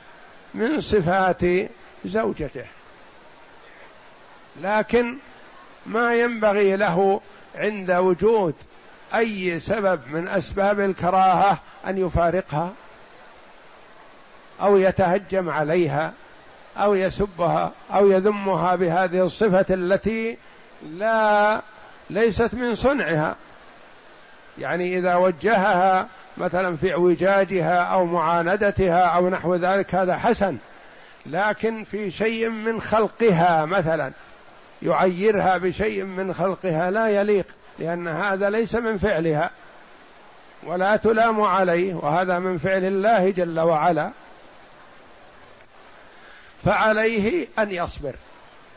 من 0.54 0.80
صفات 0.80 1.42
زوجته. 2.06 2.66
لكن 4.62 5.18
ما 5.86 6.16
ينبغي 6.16 6.76
له 6.76 7.22
عند 7.56 7.92
وجود 7.92 8.56
أي 9.16 9.60
سبب 9.60 10.00
من 10.08 10.28
أسباب 10.28 10.80
الكراهة 10.80 11.60
أن 11.88 11.98
يفارقها 11.98 12.74
أو 14.62 14.78
يتهجم 14.78 15.50
عليها 15.50 16.14
أو 16.78 16.96
يسبها 16.96 17.72
أو 17.94 18.12
يذمها 18.12 18.76
بهذه 18.76 19.26
الصفة 19.26 19.66
التي 19.70 20.38
لا 20.90 21.62
ليست 22.10 22.54
من 22.54 22.76
صنعها. 22.76 23.36
يعني 24.58 24.98
إذا 24.98 25.16
وجهها 25.16 26.08
مثلا 26.38 26.76
في 26.78 26.92
اعوجاجها 26.92 27.78
أو 27.80 28.06
معاندتها 28.06 29.00
أو 29.00 29.30
نحو 29.30 29.56
ذلك 29.56 29.96
هذا 29.96 30.18
حسن. 30.18 30.58
لكن 31.26 31.84
في 31.84 32.12
شيء 32.12 32.50
من 32.50 32.82
خلقها 32.82 33.66
مثلا 33.66 34.12
يعيرها 34.82 35.58
بشيء 35.58 36.04
من 36.04 36.34
خلقها 36.34 36.92
لا 36.92 37.08
يليق 37.08 37.48
لأن 37.80 38.08
هذا 38.08 38.50
ليس 38.50 38.76
من 38.76 38.98
فعلها 38.98 39.50
ولا 40.64 40.96
تلام 40.96 41.42
عليه 41.42 41.94
وهذا 41.94 42.40
من 42.40 42.58
فعل 42.58 42.84
الله 42.84 43.30
جل 43.30 43.60
وعلا. 43.60 44.12
فعليه 46.66 47.48
أن 47.60 47.72
يصبر 47.72 48.16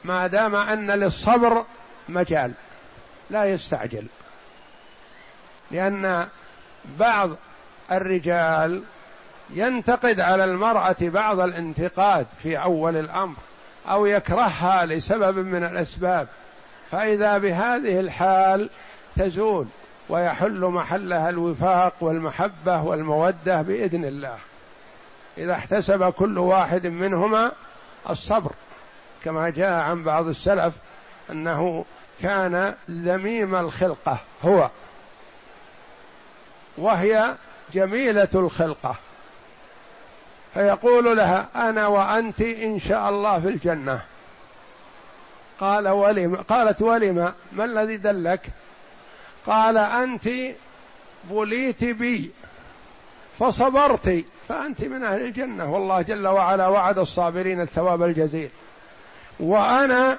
ما 0.04 0.26
دام 0.26 0.56
أن 0.56 0.90
للصبر 0.90 1.64
مجال 2.08 2.52
لا 3.30 3.44
يستعجل. 3.44 4.06
لأن 5.70 6.28
بعض 6.98 7.30
الرجال 7.92 8.82
ينتقد 9.50 10.20
على 10.20 10.44
المرأة 10.44 10.96
بعض 11.00 11.40
الانتقاد 11.40 12.26
في 12.42 12.58
أول 12.58 12.96
الأمر 12.96 13.36
أو 13.88 14.06
يكرهها 14.06 14.86
لسبب 14.86 15.38
من 15.38 15.64
الأسباب 15.64 16.28
فإذا 16.90 17.38
بهذه 17.38 18.00
الحال 18.00 18.70
تزول 19.16 19.66
ويحل 20.08 20.60
محلها 20.60 21.28
الوفاق 21.28 21.92
والمحبة 22.00 22.82
والمودة 22.82 23.62
بإذن 23.62 24.04
الله. 24.04 24.38
إذا 25.38 25.52
احتسب 25.52 26.12
كل 26.12 26.38
واحد 26.38 26.86
منهما 26.86 27.52
الصبر 28.10 28.52
كما 29.24 29.50
جاء 29.50 29.72
عن 29.72 30.02
بعض 30.02 30.28
السلف 30.28 30.74
أنه 31.30 31.84
كان 32.22 32.74
ذميم 32.90 33.54
الخلقة 33.54 34.18
هو 34.44 34.70
وهي 36.78 37.34
جميلة 37.72 38.28
الخلقة. 38.34 38.96
فيقول 40.54 41.16
لها 41.16 41.48
أنا 41.54 41.86
وأنت 41.86 42.40
إن 42.40 42.80
شاء 42.80 43.10
الله 43.10 43.40
في 43.40 43.48
الجنة. 43.48 44.02
قال 45.60 45.88
ولم 45.88 46.36
قالت 46.36 46.82
ولم 46.82 47.32
ما 47.52 47.64
الذي 47.64 47.96
دلك؟ 47.96 48.46
قال 49.46 49.76
أنت 49.76 50.28
بليت 51.24 51.84
بي 51.84 52.30
فصبرت 53.38 54.24
فأنت 54.48 54.84
من 54.84 55.04
أهل 55.04 55.22
الجنة. 55.22 55.72
والله 55.72 56.02
جل 56.02 56.26
وعلا 56.26 56.66
وعد 56.66 56.98
الصابرين 56.98 57.60
الثواب 57.60 58.02
الجزيل. 58.02 58.50
وأنا 59.40 60.18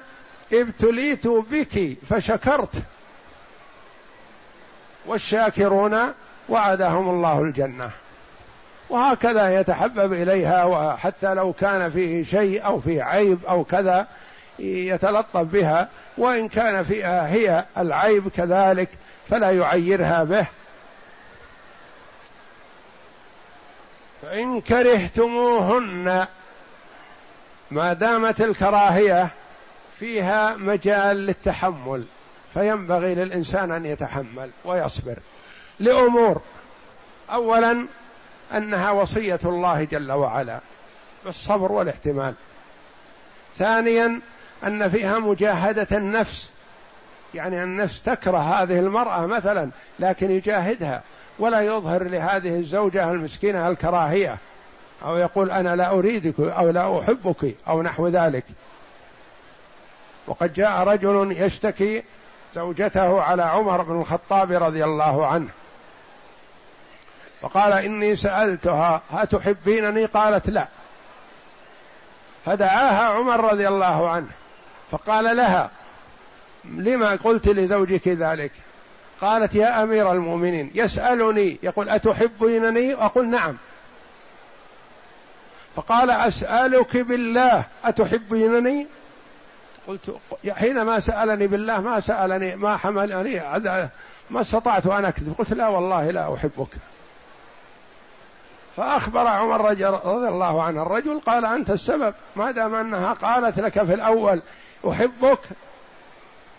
ابتليت 0.52 1.26
بك 1.26 1.96
فشكرت. 2.10 2.82
والشاكرون 5.06 6.14
وعدهم 6.50 7.08
الله 7.08 7.40
الجنة. 7.40 7.90
وهكذا 8.90 9.60
يتحبب 9.60 10.12
إليها 10.12 10.64
وحتى 10.64 11.34
لو 11.34 11.52
كان 11.52 11.90
فيه 11.90 12.22
شيء 12.22 12.64
أو 12.66 12.80
فيه 12.80 13.02
عيب 13.02 13.38
أو 13.48 13.64
كذا 13.64 14.06
يتلطف 14.58 15.36
بها 15.36 15.88
وإن 16.18 16.48
كان 16.48 16.82
فيها 16.82 17.28
هي 17.28 17.64
العيب 17.78 18.28
كذلك 18.28 18.88
فلا 19.28 19.50
يعيرها 19.50 20.24
به. 20.24 20.46
فإن 24.22 24.60
كرهتموهن 24.60 26.26
ما 27.70 27.92
دامت 27.92 28.40
الكراهية 28.40 29.28
فيها 29.98 30.56
مجال 30.56 31.16
للتحمل 31.16 32.04
فينبغي 32.54 33.14
للإنسان 33.14 33.70
أن 33.70 33.86
يتحمل 33.86 34.50
ويصبر. 34.64 35.16
لأمور. 35.80 36.40
اولا 37.30 37.86
أنها 38.56 38.90
وصية 38.90 39.40
الله 39.44 39.84
جل 39.84 40.12
وعلا 40.12 40.60
بالصبر 41.24 41.72
والاحتمال. 41.72 42.34
ثانيا 43.58 44.20
أن 44.66 44.88
فيها 44.88 45.18
مجاهدة 45.18 45.86
النفس 45.92 46.52
يعني 47.34 47.62
النفس 47.62 48.02
تكره 48.02 48.38
هذه 48.38 48.78
المرأة 48.78 49.26
مثلا 49.26 49.70
لكن 49.98 50.30
يجاهدها 50.30 51.02
ولا 51.38 51.60
يظهر 51.60 52.02
لهذه 52.02 52.56
الزوجة 52.56 53.10
المسكينة 53.10 53.68
الكراهية 53.68 54.38
أو 55.04 55.16
يقول 55.16 55.50
أنا 55.50 55.76
لا 55.76 55.90
أريدك 55.90 56.40
أو 56.40 56.70
لا 56.70 56.98
أحبك 56.98 57.56
أو 57.68 57.82
نحو 57.82 58.08
ذلك. 58.08 58.44
وقد 60.26 60.52
جاء 60.52 60.82
رجل 60.82 61.34
يشتكي 61.38 62.02
زوجته 62.54 63.22
على 63.22 63.42
عمر 63.42 63.82
بن 63.82 64.00
الخطاب 64.00 64.52
رضي 64.52 64.84
الله 64.84 65.26
عنه. 65.26 65.48
فقال 67.40 67.72
إني 67.72 68.16
سألتها 68.16 69.02
أتحبينني؟ 69.12 70.04
قالت 70.04 70.50
لا. 70.50 70.68
فدعاها 72.44 73.08
عمر 73.08 73.52
رضي 73.52 73.68
الله 73.68 74.10
عنه. 74.10 74.28
فقال 74.90 75.36
لها 75.36 75.70
لما 76.64 77.10
قلت 77.10 77.48
لزوجك 77.48 78.08
ذلك؟ 78.08 78.52
قالت 79.20 79.54
يا 79.54 79.82
أمير 79.82 80.12
المؤمنين 80.12 80.70
يسألني. 80.74 81.58
يقول 81.62 81.88
أتحبينني؟ 81.88 82.94
أقول 82.94 83.28
نعم. 83.28 83.56
فقال 85.76 86.10
أسألك 86.10 86.96
بالله. 86.96 87.64
أتحبينني؟ 87.84 88.86
قلت 89.86 90.16
حينما 90.50 91.00
سألني 91.00 91.46
بالله 91.46 91.80
ما 91.80 92.00
سألني 92.00 92.56
ما 92.56 92.76
حملني 92.76 93.40
ما 94.30 94.40
استطعت 94.40 94.86
أن 94.86 95.04
أكذب. 95.04 95.34
قلت 95.38 95.52
لا 95.52 95.68
والله 95.68 96.10
لا 96.10 96.34
أحبك. 96.34 96.68
فأخبر 98.80 99.26
عمر 99.26 99.64
رضي 99.70 99.88
الله 100.28 100.62
عنه 100.62 100.82
الرجل 100.82 101.20
قال 101.20 101.44
أنت 101.44 101.70
السبب 101.70 102.14
ما 102.36 102.50
دام 102.50 102.74
أنها 102.74 103.12
قالت 103.12 103.60
لك 103.60 103.72
في 103.72 103.94
الأول 103.94 104.42
أحبك 104.88 105.38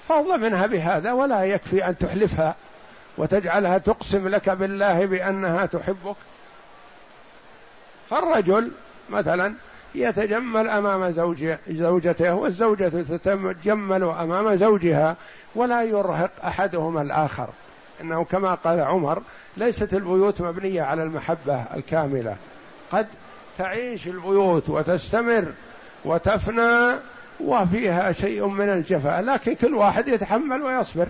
فاضل 0.09 0.41
منها 0.41 0.67
بهذا 0.67 1.11
ولا 1.11 1.43
يكفي 1.43 1.87
أن 1.87 1.97
تحلفها 1.97 2.55
وتجعلها 3.17 3.77
تقسم 3.77 4.27
لك 4.27 4.49
بالله 4.49 5.05
بأنها 5.05 5.65
تحبك. 5.65 6.15
فالرجل 8.09 8.71
مثلا 9.09 9.53
يتجمل 9.95 10.69
زوج 11.13 11.55
زوجته 11.69 12.33
والزوجة 12.33 12.89
تتجمل 12.89 14.03
أمام 14.03 14.55
زوجها 14.55 15.15
ولا 15.55 15.83
يرهق 15.83 16.31
أحدهما 16.45 17.01
الآخر. 17.01 17.49
انه 18.01 18.23
كما 18.23 18.55
قال 18.55 18.79
عمر 18.81 19.21
ليست 19.57 19.93
البيوت 19.93 20.41
مبنية 20.41 20.81
على 20.81 21.03
المحبة 21.03 21.65
الكاملة. 21.75 22.35
قد 22.91 23.07
تعيش 23.57 24.07
البيوت 24.07 24.69
وتستمر 24.69 25.45
وتفنى 26.05 26.95
وفيها 27.39 28.11
شيء 28.11 28.47
من 28.47 28.69
الجفاء 28.69 29.21
لكن 29.21 29.55
كل 29.55 29.73
واحد 29.73 30.07
يتحمل 30.07 30.61
ويصبر. 30.61 31.07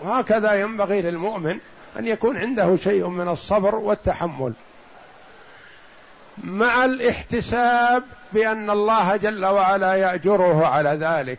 وهكذا 0.00 0.52
ينبغي 0.52 1.02
للمؤمن 1.02 1.58
أن 1.98 2.06
يكون 2.06 2.36
عنده 2.36 2.76
شيء 2.76 3.08
من 3.08 3.28
الصبر 3.28 3.74
والتحمل. 3.74 4.52
مع 6.44 6.84
الاحتساب 6.84 8.02
بأن 8.32 8.70
الله 8.70 9.16
جل 9.16 9.46
وعلا 9.46 9.94
يأجره 9.94 10.66
على 10.66 10.90
ذلك 10.90 11.38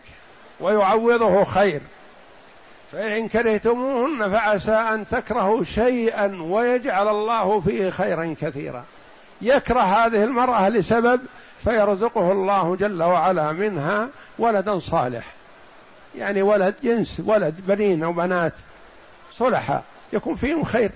ويعوضه 0.60 1.44
خير. 1.44 1.80
فإن 2.94 3.28
كرهتموهن 3.28 4.30
فعسى 4.30 4.72
أن 4.72 5.08
تكرهوا 5.08 5.64
شيئا 5.64 6.42
ويجعل 6.42 7.08
الله 7.08 7.60
فيه 7.60 7.90
خيرا 7.90 8.34
كثيرا. 8.40 8.84
يكره 9.42 9.80
هذه 9.80 10.24
المرأة 10.24 10.68
لسبب 10.68 11.20
فيرزقه 11.64 12.32
الله 12.32 12.76
جل 12.76 13.02
وعلا 13.02 13.52
منها 13.52 14.08
ولدا 14.38 14.78
صالح. 14.78 15.24
يعني 16.16 16.42
ولد 16.42 16.74
جنس 16.82 17.22
ولد 17.26 17.54
بنين 17.66 18.04
أو 18.04 18.12
بنات 18.12 18.52
صلحاء 19.32 19.84
يكون 20.12 20.36
فيهم 20.36 20.64
خير. 20.64 20.90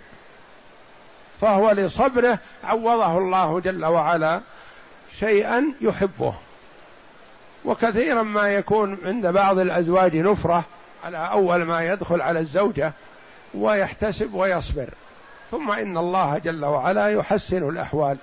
فهو 1.41 1.71
لصبره 1.71 2.39
عوضه 2.65 3.19
الله 3.19 3.61
جل 3.61 3.85
وعلا 3.85 4.41
شيئا 5.19 5.73
يحبه. 5.81 6.35
وكثيرا 7.65 8.23
ما 8.23 8.55
يكون 8.55 8.99
عند 9.05 9.27
بعض 9.27 9.59
الأزواج 9.59 10.17
نفرة 10.17 10.65
على 11.05 11.17
أول 11.17 11.63
ما 11.63 11.87
يدخل 11.87 12.21
على 12.21 12.41
الزوجة 12.41 12.93
ويحتسب 13.55 14.35
ويصبر. 14.35 14.89
ثم 15.51 15.71
إن 15.71 15.99
الله 15.99 16.39
جل 16.39 16.65
وعلا 16.65 17.09
يحسن 17.09 17.69
الأحوال 17.69 18.19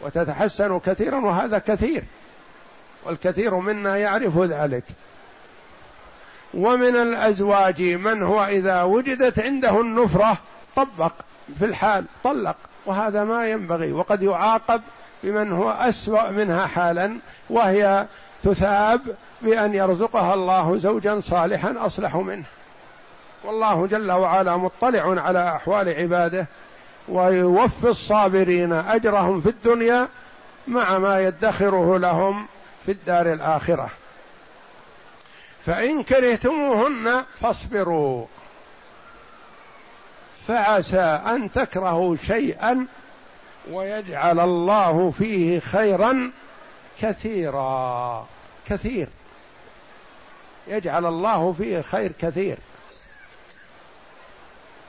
وتتحسن 0.00 0.78
كثيرا 0.78 1.18
وهذا 1.20 1.58
كثير 1.58 2.04
والكثير 3.04 3.54
منا 3.54 3.96
يعرف 3.96 4.38
ذلك. 4.38 4.84
ومن 6.54 6.96
الأزواج 6.96 7.82
من 7.82 8.22
هو 8.22 8.44
إذا 8.44 8.82
وجدت 8.82 9.38
عنده 9.38 9.80
النفرة 9.80 10.38
طبق 10.76 11.12
في 11.58 11.64
الحال 11.64 12.04
طلق 12.24 12.56
وهذا 12.86 13.24
ما 13.24 13.50
ينبغي 13.50 13.92
وقد 13.92 14.22
يعاقب 14.22 14.80
بمن 15.22 15.52
هو 15.52 15.70
أسوأ 15.70 16.30
منها 16.30 16.66
حالا 16.66 17.16
وهي 17.50 18.06
تثاب 18.44 19.00
بأن 19.42 19.74
يرزقها 19.74 20.34
الله 20.34 20.76
زوجا 20.76 21.20
صالحا 21.20 21.74
أصلح 21.78 22.16
منه. 22.16 22.44
والله 23.44 23.86
جل 23.86 24.12
وعلا 24.12 24.56
مطلع 24.56 25.22
على 25.22 25.48
أحوال 25.56 25.88
عباده 25.88 26.46
ويوفي 27.08 27.88
الصابرين 27.88 28.72
أجرهم 28.72 29.40
في 29.40 29.48
الدنيا 29.48 30.08
مع 30.68 30.98
ما 30.98 31.20
يدخره 31.20 31.98
لهم 31.98 32.46
في 32.86 32.92
الدار 32.92 33.32
الآخرة. 33.32 33.90
فإن 35.66 36.02
كرهتموهن 36.02 37.24
فاصبروا. 37.40 38.26
فعسى 40.46 41.00
أن 41.00 41.52
تكرهوا 41.52 42.16
شيئا 42.16 42.86
ويجعل 43.70 44.40
الله 44.40 45.10
فيه 45.10 45.58
خيرا 45.58 46.30
كثيرا. 47.00 48.26
كثير. 48.66 49.08
يجعل 50.66 51.06
الله 51.06 51.52
فيه 51.52 51.80
خير 51.80 52.12
كثير. 52.12 52.58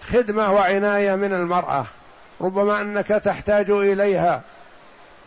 خدمة 0.03 0.51
وعناية 0.51 1.15
من 1.15 1.33
المرأة. 1.33 1.85
ربما 2.41 2.81
أنك 2.81 3.07
تحتاج 3.07 3.69
إليها 3.69 4.41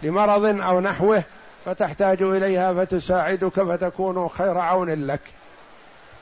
لمرض 0.02 0.44
أو 0.44 0.80
نحوه 0.80 1.24
فتحتاج 1.64 2.22
إليها 2.22 2.74
فتساعدك 2.74 3.62
فتكون 3.62 4.28
خير 4.28 4.58
عون 4.58 5.06
لك. 5.06 5.20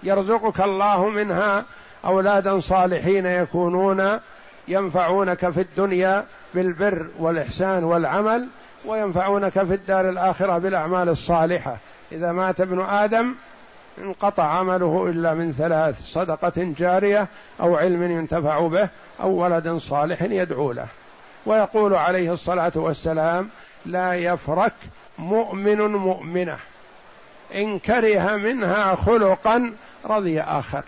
يرزقك 0.02 0.60
الله 0.60 1.08
منها. 1.08 1.64
أولادا 2.04 2.60
صالحين 2.60 3.26
يكونون 3.26 4.20
ينفعونك 4.68 5.50
في 5.50 5.60
الدنيا 5.60 6.24
بالبر 6.54 7.06
والإحسان 7.18 7.84
والعمل. 7.84 8.48
وينفعونك 8.84 9.50
في 9.50 9.74
الدار 9.74 10.08
الآخرة 10.08 10.58
بالأعمال 10.58 11.08
الصالحة. 11.08 11.76
إذا 12.12 12.32
مات 12.32 12.60
ابن 12.60 12.80
آدم 12.80 13.34
انقطع 13.98 14.44
عمله 14.44 15.08
إلا 15.08 15.34
من 15.34 15.52
ثلاث 15.52 16.00
صدقة 16.00 16.52
جارية 16.78 17.28
أو 17.60 17.76
علم 17.76 18.02
ينتفع 18.02 18.66
به 18.66 18.88
أو 19.20 19.30
ولد 19.30 19.76
صالح 19.76 20.22
يدعو 20.22 20.72
له. 20.72 20.86
ويقول 21.46 21.94
عليه 21.94 22.32
الصلاة 22.32 22.72
والسلام 22.76 23.48
لا 23.86 24.14
يفرك 24.14 24.74
مؤمن 25.18 25.78
مؤمنة. 25.78 26.56
إن 27.54 27.78
كره 27.78 28.36
منها 28.36 28.94
خلقا 28.94 29.72
رضي 30.06 30.40
آخر. 30.40 30.82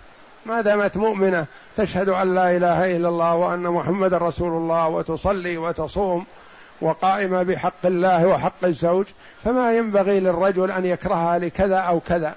ما 0.45 0.61
دامت 0.61 0.97
مؤمنة 0.97 1.45
تشهد 1.77 2.09
أن 2.09 2.35
لا 2.35 2.57
إله 2.57 2.95
إلا 2.95 3.09
الله 3.09 3.35
وأن 3.35 3.63
محمد 3.63 4.13
رسول 4.13 4.51
الله 4.57 4.87
وتصلي 4.87 5.57
وتصوم 5.57 6.25
وقائمة 6.81 7.43
بحق 7.43 7.85
الله 7.85 8.27
وحق 8.27 8.63
الزوج 8.63 9.05
فما 9.43 9.77
ينبغي 9.77 10.19
للرجل 10.19 10.71
أن 10.71 10.85
يكرهها 10.85 11.39
لكذا 11.39 11.77
أو 11.77 11.99
كذا 11.99 12.35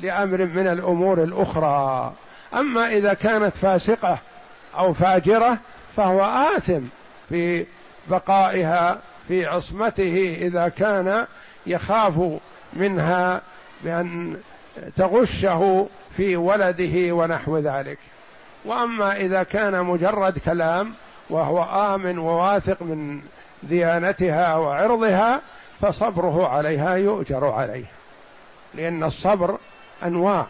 لأمر 0.00 0.44
من 0.44 0.66
الأمور 0.66 1.22
الأخرى. 1.22 2.12
أما 2.54 2.88
إذا 2.88 3.14
كانت 3.14 3.56
فاسقة 3.56 4.18
أو 4.78 4.92
فاجرة 4.92 5.58
فهو 5.96 6.20
آثم 6.56 6.80
في 7.28 7.66
بقائها 8.06 8.98
في 9.28 9.46
عصمته 9.46 10.38
إذا 10.40 10.68
كان 10.68 11.26
يخاف 11.66 12.20
منها 12.72 13.40
بأن 13.84 14.36
تغشه 14.96 15.88
في 16.16 16.36
ولده 16.36 17.14
ونحو 17.14 17.58
ذلك. 17.58 17.98
وأما 18.64 19.16
إذا 19.16 19.42
كان 19.42 19.84
مجرد 19.84 20.38
كلام 20.38 20.94
وهو 21.30 21.62
آمن 21.94 22.18
وواثق 22.18 22.82
من 22.82 23.20
ديانتها 23.62 24.56
وعرضها 24.56 25.40
فصبره 25.80 26.48
عليها 26.48 26.94
يؤجر 26.94 27.46
عليه. 27.46 27.84
لأن 28.74 29.04
الصبر 29.04 29.58
أنواع. 30.04 30.46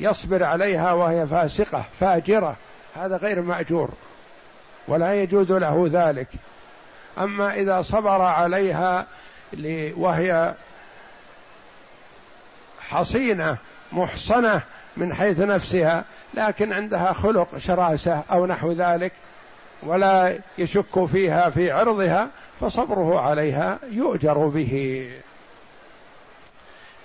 يصبر 0.00 0.44
عليها 0.44 0.92
وهي 0.92 1.26
فاسقة 1.26 1.84
فاجرة. 2.00 2.56
هذا 2.94 3.16
غير 3.16 3.40
مأجور 3.40 3.90
ولا 4.88 5.22
يجوز 5.22 5.52
له 5.52 5.88
ذلك. 5.92 6.28
أما 7.18 7.54
إذا 7.54 7.82
صبر 7.82 8.22
عليها 8.22 9.06
وهي 9.96 10.54
حصينة 12.80 13.56
محصنة 13.92 14.60
من 14.96 15.14
حيث 15.14 15.40
نفسها 15.40 16.04
لكن 16.34 16.72
عندها 16.72 17.12
خلق 17.12 17.58
شراسة 17.58 18.22
أو 18.32 18.46
نحو 18.46 18.72
ذلك 18.72 19.12
ولا 19.82 20.38
يشك 20.58 21.04
فيها 21.04 21.50
في 21.50 21.70
عرضها 21.70 22.28
فصبره 22.60 23.20
عليها 23.20 23.78
يؤجر 23.90 24.46
به. 24.46 25.06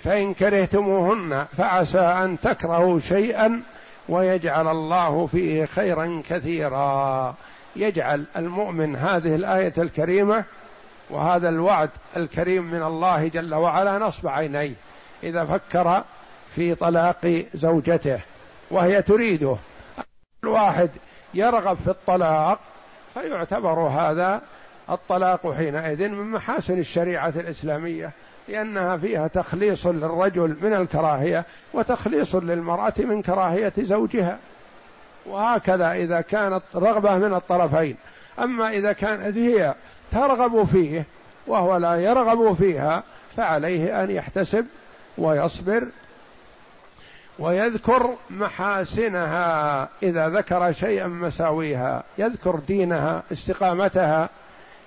فإن 0.04 0.34
كرهتموهن 0.34 1.46
فعسى 1.56 2.00
أن 2.00 2.40
تكرهوا 2.40 3.00
شيئا 3.00 3.62
ويجعل 4.08 4.68
الله 4.68 5.26
فيه 5.26 5.64
خيرا 5.64 6.22
كثيرا. 6.28 7.34
يجعل 7.76 8.24
المؤمن 8.36 8.96
هذه 8.96 9.34
الآية 9.34 9.72
الكريمة 9.78 10.44
وهذا 11.10 11.48
الوعد 11.48 11.90
الكريم 12.16 12.64
من 12.64 12.82
الله 12.82 13.28
جل 13.28 13.54
وعلا 13.54 13.98
نصب 13.98 14.28
عينيه 14.28 14.74
إذا 15.22 15.44
فكر 15.44 16.04
في 16.54 16.74
طلاق 16.74 17.44
زوجته 17.54 18.20
وهي 18.70 19.02
تريده. 19.02 19.56
الواحد 20.44 20.90
يرغب 21.34 21.76
في 21.84 21.90
الطلاق 21.90 22.60
فيعتبر 23.20 23.78
هذا 23.78 24.42
الطلاق 24.90 25.52
حينئذ 25.52 26.08
من 26.08 26.30
محاسن 26.30 26.78
الشريعة 26.78 27.32
الإسلامية 27.36 28.10
لأنها 28.48 28.96
فيها 28.96 29.28
تخليص 29.28 29.86
للرجل 29.86 30.56
من 30.62 30.74
الكراهية 30.74 31.44
وتخليص 31.72 32.34
للمرأة 32.34 32.94
من 32.98 33.22
كراهية 33.22 33.72
زوجها. 33.78 34.38
وهكذا 35.26 35.92
إذا 35.92 36.20
كانت 36.20 36.62
رغبة 36.74 37.18
من 37.18 37.34
الطرفين. 37.34 37.96
أما 38.38 38.70
إذا 38.70 38.92
كانت 38.92 39.36
هي 39.36 39.74
ترغب 40.10 40.64
فيه 40.64 41.04
وهو 41.46 41.76
لا 41.76 41.94
يرغب 41.94 42.54
فيها 42.54 43.02
فعليه 43.36 44.04
أن 44.04 44.10
يحتسب 44.10 44.66
ويصبر 45.18 45.88
ويذكر 47.38 48.14
محاسنها 48.30 49.88
إذا 50.02 50.28
ذكر 50.28 50.72
شيئا 50.72 51.06
مساويها. 51.06 52.02
يذكر 52.18 52.56
دينها 52.56 53.22
استقامتها 53.32 54.28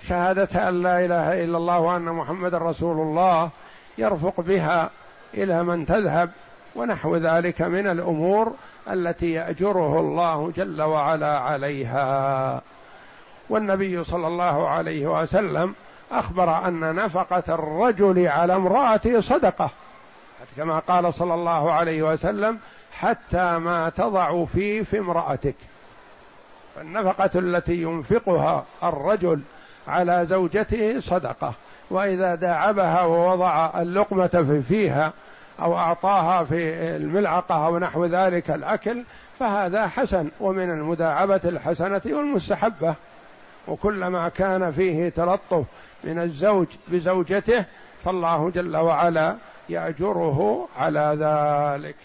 شهادتها 0.08 0.68
أن 0.68 0.82
لا 0.82 1.04
إله 1.04 1.44
إلا 1.44 1.56
الله 1.58 1.78
وأن 1.78 2.02
محمد 2.02 2.54
رسول 2.54 3.00
الله 3.00 3.50
يرفق 3.98 4.40
بها 4.40 4.90
إلى 5.34 5.62
من 5.64 5.86
تذهب 5.86 6.30
ونحو 6.76 7.16
ذلك 7.16 7.62
من 7.62 7.86
الأمور 7.86 8.52
التي 8.90 9.32
يأجره 9.32 10.00
الله 10.00 10.52
جل 10.56 10.82
وعلا 10.82 11.38
عليها. 11.38 12.62
والنبي 13.50 14.04
صلى 14.04 14.26
الله 14.26 14.68
عليه 14.68 15.20
وسلم 15.20 15.74
أخبر 16.12 16.68
أن 16.68 16.94
نفقة 16.94 17.54
الرجل 17.54 18.28
على 18.28 18.54
امراته 18.54 19.20
صدقة. 19.20 19.70
كما 20.56 20.78
قال 20.78 21.14
صلى 21.14 21.34
الله 21.34 21.72
عليه 21.72 22.02
وسلم 22.02 22.58
حتى 22.92 23.58
ما 23.58 23.88
تضع 23.88 24.44
في 24.44 24.84
في 24.84 24.98
امرأتك. 24.98 25.54
فالنفقة 26.76 27.30
التي 27.34 27.82
ينفقها 27.82 28.64
الرجل 28.82 29.40
على 29.88 30.26
زوجته 30.26 31.00
صدقة 31.00 31.52
وإذا 31.90 32.34
داعبها 32.34 33.02
ووضع 33.02 33.82
اللقمة 33.82 34.26
في 34.26 34.62
فيها 34.62 35.12
أو 35.60 35.78
أعطاها 35.78 36.44
في 36.44 36.74
الملعقة 36.96 37.66
أو 37.66 37.78
نحو 37.78 38.04
ذلك 38.04 38.50
الأكل 38.50 39.04
فهذا 39.38 39.86
حسن 39.88 40.30
ومن 40.40 40.70
المداعبة 40.70 41.40
الحسنة 41.44 42.02
والمستحبة. 42.06 42.94
وكلما 43.68 44.28
كان 44.28 44.70
فيه 44.70 45.08
تلطف 45.08 45.64
من 46.04 46.18
الزوج 46.18 46.66
بزوجته 46.88 47.64
فالله 48.04 48.50
جل 48.50 48.76
وعلا 48.76 49.36
يأجره 49.68 50.68
على 50.76 51.16
ذلك. 51.20 51.96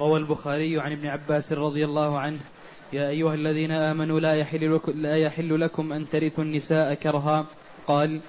روى 0.00 0.18
البخاري 0.18 0.80
عن 0.80 0.92
ابن 0.92 1.06
عباس 1.06 1.52
رضي 1.52 1.84
الله 1.84 2.18
عنه 2.18 2.38
يا 2.92 3.08
أيها 3.08 3.34
الذين 3.34 3.70
آمنوا 3.70 4.20
لا 4.20 4.34
يحل 4.34 4.74
لكم, 4.74 4.92
لا 4.92 5.16
يحل 5.16 5.60
لكم 5.60 5.92
أن 5.92 6.08
ترثوا 6.08 6.44
النساء 6.44 6.94
كرها. 6.94 7.46
قال 7.86 8.20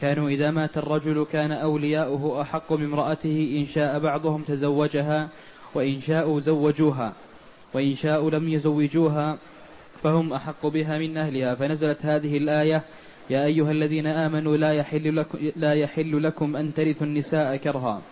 كانوا 0.00 0.28
إذا 0.28 0.50
مات 0.50 0.78
الرجل 0.78 1.26
كان 1.32 1.52
أولياؤه 1.52 2.42
أحق 2.42 2.72
بامرأته 2.72 3.56
إن 3.58 3.66
شاء 3.66 3.98
بعضهم 3.98 4.42
تزوجها 4.42 5.28
وإن 5.74 6.00
شاءوا 6.00 6.40
زوجوها 6.40 7.12
وإن 7.74 7.94
شاءوا 7.94 8.30
لم 8.30 8.48
يزوجوها 8.48 9.38
فهم 10.02 10.32
أحق 10.32 10.66
بها 10.66 10.98
من 10.98 11.16
أهلها. 11.16 11.54
فنزلت 11.54 12.06
هذه 12.06 12.36
الآية 12.36 12.82
يا 13.30 13.44
أيها 13.44 13.70
الذين 13.70 14.06
آمنوا 14.06 14.56
لا 14.56 14.72
يحل 14.72 15.16
لكم, 15.16 15.38
لا 15.56 15.72
يحل 15.74 16.22
لكم 16.22 16.56
أن 16.56 16.74
ترثوا 16.74 17.06
النساء 17.06 17.56
كرها. 17.56 18.02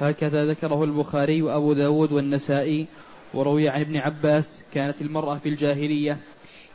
هكذا 0.00 0.46
ذكره 0.46 0.84
البخاري 0.84 1.42
وأبو 1.42 1.72
داود 1.72 2.12
والنسائي 2.12 2.86
وروي 3.34 3.68
عن 3.68 3.80
ابن 3.80 3.96
عباس 3.96 4.62
كانت 4.74 5.02
المرأة 5.02 5.34
في 5.34 5.48
الجاهلية. 5.48 6.18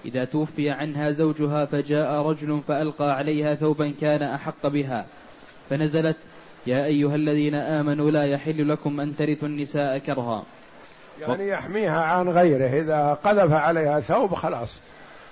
إذا 0.06 0.26
توفي 0.26 0.70
عنها 0.70 1.12
زوجها 1.12 1.66
فجاء 1.66 2.22
رجل 2.22 2.62
فألقى 2.68 3.12
عليها 3.12 3.56
ثوبا 3.56 3.94
كان 4.02 4.24
أحق 4.24 4.68
بها. 4.68 5.06
فنزلت 5.70 6.18
يا 6.68 6.86
أيها 6.86 7.16
الذين 7.16 7.56
آمنوا 7.56 8.12
لا 8.12 8.24
يحل 8.24 8.70
لكم 8.70 9.00
أن 9.00 9.16
ترثوا 9.16 9.48
النساء 9.48 9.98
كرها. 9.98 10.44
يعني 11.22 11.48
يحميها 11.48 12.02
عن 12.02 12.30
غيره. 12.30 12.82
إذا 12.82 13.14
قذف 13.14 13.52
عليها 13.52 14.00
ثوب 14.00 14.34
خلاص 14.34 14.82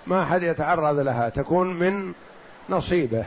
ما 0.07 0.25
حد 0.25 0.43
يتعرض 0.43 0.99
لها. 0.99 1.29
تكون 1.29 1.79
من 1.79 2.13
نصيبه. 2.69 3.25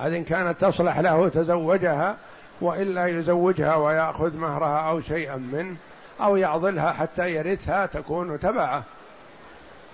إن 0.00 0.24
كانت 0.24 0.60
تصلح 0.60 0.98
له 0.98 1.28
تزوجها 1.28 2.16
وإلا 2.60 3.06
يزوجها 3.06 3.76
ويأخذ 3.76 4.36
مهرها 4.36 4.78
أو 4.90 5.00
شيئا 5.00 5.36
منه 5.36 5.76
أو 6.20 6.36
يعضلها 6.36 6.92
حتى 6.92 7.34
يرثها 7.34 7.86
تكون 7.86 8.40
تبعه. 8.40 8.84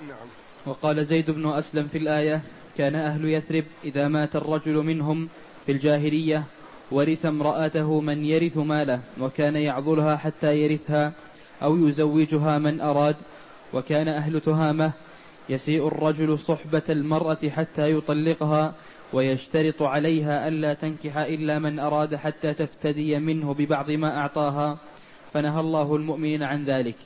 نعم. 0.09 0.29
وقال 0.67 1.07
زيد 1.07 1.31
بن 1.31 1.53
أسلم 1.53 1.89
في 1.89 1.99
الآية 1.99 2.41
كان 2.79 2.95
أهل 2.95 3.25
يثرب 3.25 3.65
إذا 3.85 4.09
مات 4.09 4.37
الرجل 4.37 4.75
منهم 4.75 5.29
في 5.67 5.73
الجاهلية 5.73 6.45
ورث 6.91 7.27
امرأته 7.27 8.01
من 8.01 8.25
يرث 8.25 8.57
ماله 8.57 9.01
وكان 9.21 9.57
يعضلها 9.57 10.17
حتى 10.17 10.57
يرثها 10.57 11.13
أو 11.63 11.77
يزوجها 11.77 12.59
من 12.59 12.81
أراد 12.81 13.17
وكان 13.73 14.09
أهل 14.09 14.41
تهامة 14.41 14.93
يسيء 15.51 15.89
الرجل 15.89 16.39
صحبة 16.39 16.83
المرأة 16.89 17.49
حتى 17.49 17.93
يطلقها 17.93 18.75
ويشترط 19.13 19.83
عليها 19.83 20.49
ألا 20.49 20.75
تنكح 20.75 21.17
إلا 21.17 21.59
من 21.59 21.79
أراد 21.79 22.15
حتى 22.15 22.55
تفتدي 22.55 23.19
منه 23.19 23.55
ببعض 23.55 23.91
ما 23.91 24.19
أعطاها. 24.19 24.79
فنهى 25.33 25.61
الله 25.61 25.97
المؤمنين 25.97 26.43
عن 26.43 26.65
ذلك. 26.65 26.97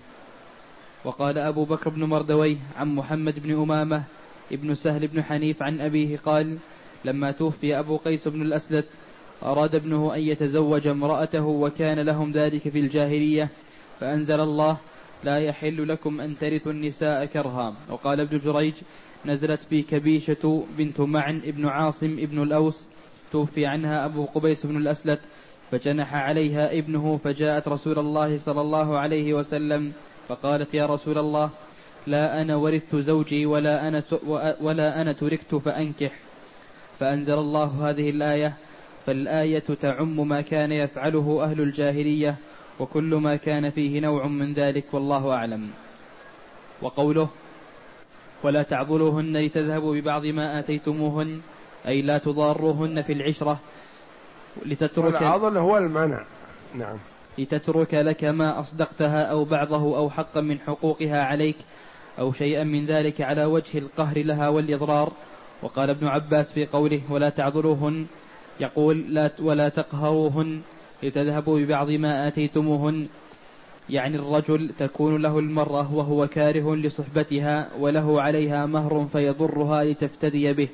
وقال 1.05 1.39
أبو 1.39 1.65
بكر 1.65 1.91
بن 1.91 2.05
مردويه 2.05 2.57
عن 2.77 2.95
محمد 2.95 3.39
بن 3.39 3.63
أمامة 3.63 4.03
ابن 4.53 4.75
سهل 4.75 5.09
بن 5.09 5.23
حنيف 5.23 5.63
عن 5.63 5.81
أبيه 5.81 6.17
قال 6.17 6.59
لما 7.05 7.31
توفي 7.31 7.79
أبو 7.79 7.97
قيس 7.97 8.29
بن 8.29 8.43
الأسلت 8.43 8.85
أراد 9.43 9.75
ابنه 9.75 10.15
أن 10.15 10.21
يتزوج 10.21 10.87
امرأته 10.87 11.45
وكان 11.45 11.99
لهم 12.01 12.33
ذلك 12.33 12.69
في 12.69 12.79
الجاهلية 12.79 13.49
فأنزل 14.01 14.41
الله 14.41 14.77
لا 15.25 15.39
يحل 15.39 15.89
لكم 15.89 16.21
أن 16.21 16.39
ترثوا 16.39 16.73
النساء 16.73 17.25
كرها 17.25 17.75
وقال 17.89 18.21
ابن 18.21 18.39
جريج 18.39 18.75
نزلت 19.27 19.63
في 19.63 19.83
كبيشة 19.83 20.67
بنت 20.79 21.01
معن 21.01 21.39
ابن 21.45 21.67
عاصم 21.67 22.17
ابن 22.19 22.43
الأوس 22.43 22.89
توفي 23.33 23.67
عنها 23.67 24.05
أبو 24.05 24.25
قبيس 24.25 24.67
بن 24.67 24.77
الأسلت 24.77 25.21
فجنح 25.71 26.15
عليها 26.15 26.79
ابنه 26.79 27.17
فجاءت 27.17 27.69
رسول 27.69 27.99
الله 27.99 28.37
صلى 28.39 28.61
الله 28.61 28.99
عليه 28.99 29.35
وسلم 29.35 29.93
فقالت 30.29 30.75
يا 30.75 30.87
رسول 30.87 31.19
الله 31.19 31.51
لا 32.07 32.43
أنا 32.43 32.57
ورثت 32.57 32.97
زوجي 32.97 33.47
ولا 33.47 33.89
أنا 33.89 34.03
ولا 34.61 35.01
أنا 35.01 35.13
تركت 35.13 35.55
فأنكح. 35.55 36.13
فأنزل 37.01 37.39
الله 37.39 37.91
هذه 37.91 38.11
الآية 38.11 38.57
فالآية 39.07 39.59
تعم 39.59 40.29
ما 40.29 40.41
كان 40.41 40.73
يفعله 40.73 41.45
أهل 41.45 41.61
الجاهلية 41.61 42.37
وكل 42.81 43.15
ما 43.15 43.37
كان 43.37 43.71
فيه 43.71 44.01
نوع 44.01 44.27
من 44.27 44.55
ذلك 44.55 44.85
والله 44.93 45.33
أعلم. 45.33 45.71
وقوله 46.83 47.29
ولا 48.43 48.63
تعضلوهن 48.63 49.37
لتذهبوا 49.37 49.95
ببعض 49.95 50.27
ما 50.27 50.59
آتيتموهن 50.59 51.41
أي 51.87 52.03
لا 52.03 52.19
تضاروهن 52.19 53.03
في 53.03 53.13
العشرة 53.13 53.59
لتترك 54.67 55.23
العضل 55.23 55.57
هو 55.57 55.79
المنع. 55.79 56.25
نعم. 56.75 56.97
لتترك 57.39 57.95
لك 57.95 58.25
ما 58.25 58.61
أصدقتها 58.61 59.23
أو 59.23 59.45
بعضه 59.45 59.97
أو 59.97 60.11
حقا 60.11 60.41
من 60.41 60.61
حقوقها 60.61 61.25
عليك 61.25 61.57
أو 62.19 62.33
شيئا 62.33 62.65
من 62.65 62.87
ذلك 62.87 63.21
على 63.21 63.45
وجه 63.45 63.79
القهر 63.79 64.19
لها 64.19 64.49
والإضرار. 64.49 65.13
وقال 65.63 65.91
ابن 65.91 66.07
عباس 66.07 66.53
في 66.53 66.67
قوله 66.67 67.03
ولا 67.11 67.29
تعذروهن 67.29 68.07
يقول 68.61 69.15
لا 69.15 69.31
ولا 69.39 69.69
تقهروهن. 69.69 70.63
لتذهبوا 71.05 71.61
ببعض 71.61 71.91
ما 71.91 72.29
آتيتموهن. 72.29 73.07
يعني 73.91 74.17
الرجل 74.17 74.71
تكون 74.79 75.23
له 75.23 75.39
المرأة 75.39 75.95
وهو 75.95 76.27
كاره 76.27 76.77
لصحبتها 76.77 77.69
وله 77.79 78.23
عليها 78.23 78.67
مهر 78.67 79.07
فيضرها 79.13 79.85
لتفتدي 79.85 80.53
به. 80.53 80.69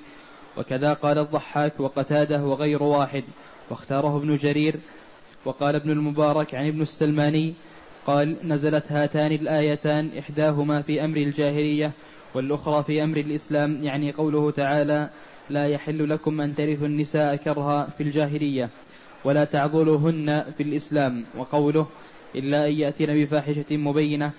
وكذا 0.56 0.92
قال 0.92 1.18
الضحاك 1.18 1.80
وقتاده 1.80 2.44
وغير 2.44 2.82
واحد. 2.82 3.24
واختاره 3.70 4.16
ابن 4.16 4.34
جرير. 4.34 4.76
وقال 5.44 5.74
ابن 5.74 5.90
المبارك 5.90 6.54
عن 6.54 6.66
ابن 6.66 6.82
السلماني 6.82 7.54
قال 8.06 8.36
نزلت 8.44 8.92
هاتان 8.92 9.32
الآيتان 9.32 10.10
إحداهما 10.18 10.82
في 10.82 11.04
أمر 11.04 11.16
الجاهلية 11.16 11.92
والأخرى 12.34 12.82
في 12.82 13.02
أمر 13.04 13.16
الإسلام. 13.16 13.82
يعني 13.82 14.12
قوله 14.12 14.50
تعالى 14.50 15.10
لا 15.50 15.66
يحل 15.66 16.08
لكم 16.08 16.40
أن 16.40 16.54
ترثوا 16.54 16.86
النساء 16.86 17.36
كرها 17.36 17.84
في 17.84 18.02
الجاهلية. 18.02 18.70
ولا 19.24 19.44
تعضلوهن 19.44 20.44
في 20.56 20.62
الإسلام 20.62 21.24
وقوله 21.36 21.86
إلا 22.34 22.66
أن 22.66 22.72
يأتين 22.72 23.24
بفاحشة 23.24 23.76
مبينة. 23.76 24.32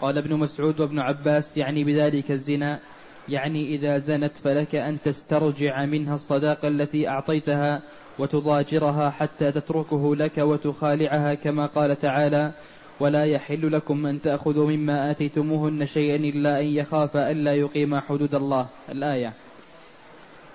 قال 0.00 0.18
ابن 0.18 0.36
مسعود 0.36 0.80
وابن 0.80 0.98
عباس 0.98 1.56
يعني 1.56 1.84
بذلك 1.84 2.30
الزنا. 2.30 2.80
يعني 3.28 3.74
إذا 3.74 3.98
زنت 3.98 4.36
فلك 4.36 4.74
أن 4.74 5.00
تسترجع 5.00 5.84
منها 5.84 6.14
الصداقة 6.14 6.68
التي 6.68 7.08
أعطيتها 7.08 7.82
وتضاجرها 8.18 9.10
حتى 9.10 9.52
تتركه 9.52 10.16
لك 10.16 10.38
وتخالعها 10.38 11.34
كما 11.34 11.66
قال 11.66 11.96
تعالى 11.96 12.52
ولا 13.00 13.24
يحل 13.24 13.72
لكم 13.72 14.06
أن 14.06 14.20
تأخذوا 14.20 14.70
مما 14.70 15.10
آتيتموهن 15.10 15.86
شيئا 15.86 16.16
إلا 16.16 16.60
أن 16.60 16.66
يخاف 16.66 17.16
ألا 17.16 17.52
يقيما 17.52 18.00
حدود 18.00 18.34
الله. 18.34 18.68
الآية. 18.88 19.32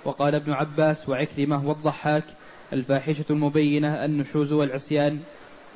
وقال 0.06 0.36
ابن 0.36 0.52
عباس 0.52 1.10
وعكرمة 1.10 1.68
والضحاك 1.68 2.24
الفاحشة 2.74 3.26
المبينة 3.30 4.06
النشوز 4.06 4.54
والعصيان. 4.54 5.20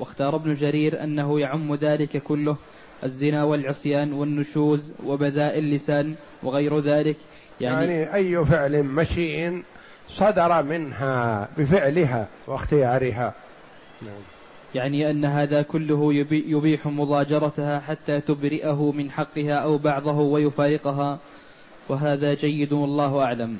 واختار 0.00 0.36
ابن 0.36 0.54
جرير 0.54 1.04
أنه 1.04 1.40
يعم 1.40 1.74
ذلك 1.74 2.22
كله 2.22 2.56
الزنا 3.04 3.44
والعصيان 3.44 4.12
والنشوز 4.12 4.92
وبذاء 5.06 5.58
اللسان 5.58 6.14
وغير 6.42 6.80
ذلك. 6.80 7.16
يعني, 7.60 7.94
يعني 7.94 8.14
أي 8.14 8.44
فعل 8.44 8.82
مشيء 8.82 9.62
صدر 10.08 10.62
منها 10.62 11.48
بفعلها 11.58 12.28
واختيارها. 12.46 13.34
نعم. 14.02 14.22
يعني 14.74 15.10
أن 15.10 15.24
هذا 15.24 15.62
كله 15.62 16.14
يبيح 16.30 16.86
مضاجرتها 16.86 17.80
حتى 17.80 18.20
تبرئه 18.20 18.92
من 18.92 19.10
حقها 19.10 19.54
أو 19.54 19.78
بعضه 19.78 20.18
ويفارقها. 20.20 21.18
وهذا 21.88 22.34
جيد 22.34 22.72
والله 22.72 23.22
أعلم. 23.22 23.58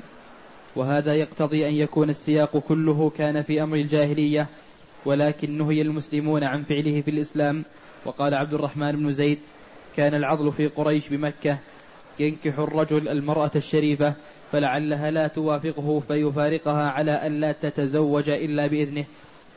وهذا 0.75 1.13
يقتضي 1.13 1.67
أن 1.67 1.73
يكون 1.73 2.09
السياق 2.09 2.57
كله 2.57 3.09
كان 3.09 3.41
في 3.41 3.63
أمر 3.63 3.77
الجاهلية 3.77 4.47
ولكن 5.05 5.57
نهي 5.57 5.81
المسلمون 5.81 6.43
عن 6.43 6.63
فعله 6.63 7.01
في 7.01 7.11
الإسلام. 7.11 7.63
وقال 8.05 8.33
عبد 8.33 8.53
الرحمن 8.53 8.91
بن 8.91 9.11
زيد 9.11 9.39
كان 9.97 10.15
العضل 10.15 10.51
في 10.51 10.67
قريش 10.67 11.09
بمكة 11.09 11.59
ينكح 12.19 12.59
الرجل 12.59 13.07
المرأة 13.07 13.51
الشريفة 13.55 14.13
فلعلها 14.51 15.11
لا 15.11 15.27
توافقه 15.27 15.99
فيفارقها 15.99 16.89
على 16.89 17.11
أن 17.11 17.39
لا 17.39 17.51
تتزوج 17.51 18.29
إلا 18.29 18.67
بإذنه. 18.67 19.05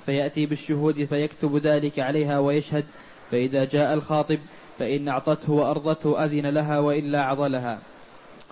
فيأتي 0.06 0.46
بالشهود 0.46 1.04
فيكتب 1.04 1.56
ذلك 1.56 1.98
عليها 1.98 2.38
ويشهد 2.38 2.84
فإذا 3.30 3.64
جاء 3.64 3.94
الخاطب 3.94 4.38
فإن 4.78 5.08
أعطته 5.08 5.52
وأرضته 5.52 6.24
أذن 6.24 6.46
لها 6.46 6.78
وإلا 6.78 7.22
عضلها. 7.22 7.78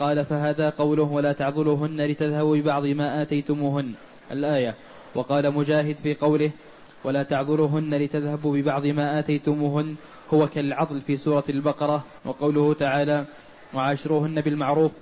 قال 0.02 0.24
فهذا 0.24 0.70
قوله 0.70 1.02
ولا 1.02 1.32
تعضلوهن 1.32 2.00
لتذهبوا 2.00 2.56
ببعض 2.56 2.86
ما 2.86 3.22
آتيتموهن. 3.22 3.92
الآية. 4.32 4.74
وقال 5.14 5.54
مجاهد 5.54 5.96
في 5.96 6.14
قوله 6.14 6.50
ولا 7.04 7.22
تعضلوهن 7.22 7.94
لتذهبوا 7.94 8.56
ببعض 8.56 8.86
ما 8.86 9.18
آتيتموهن 9.18 9.94
هو 10.34 10.46
كالعضل 10.46 11.00
في 11.00 11.16
سورة 11.16 11.44
البقرة. 11.48 12.04
وقوله 12.24 12.74
تعالى 12.74 13.24
وعاشروهن 13.74 14.40
بالمعروف. 14.40 14.92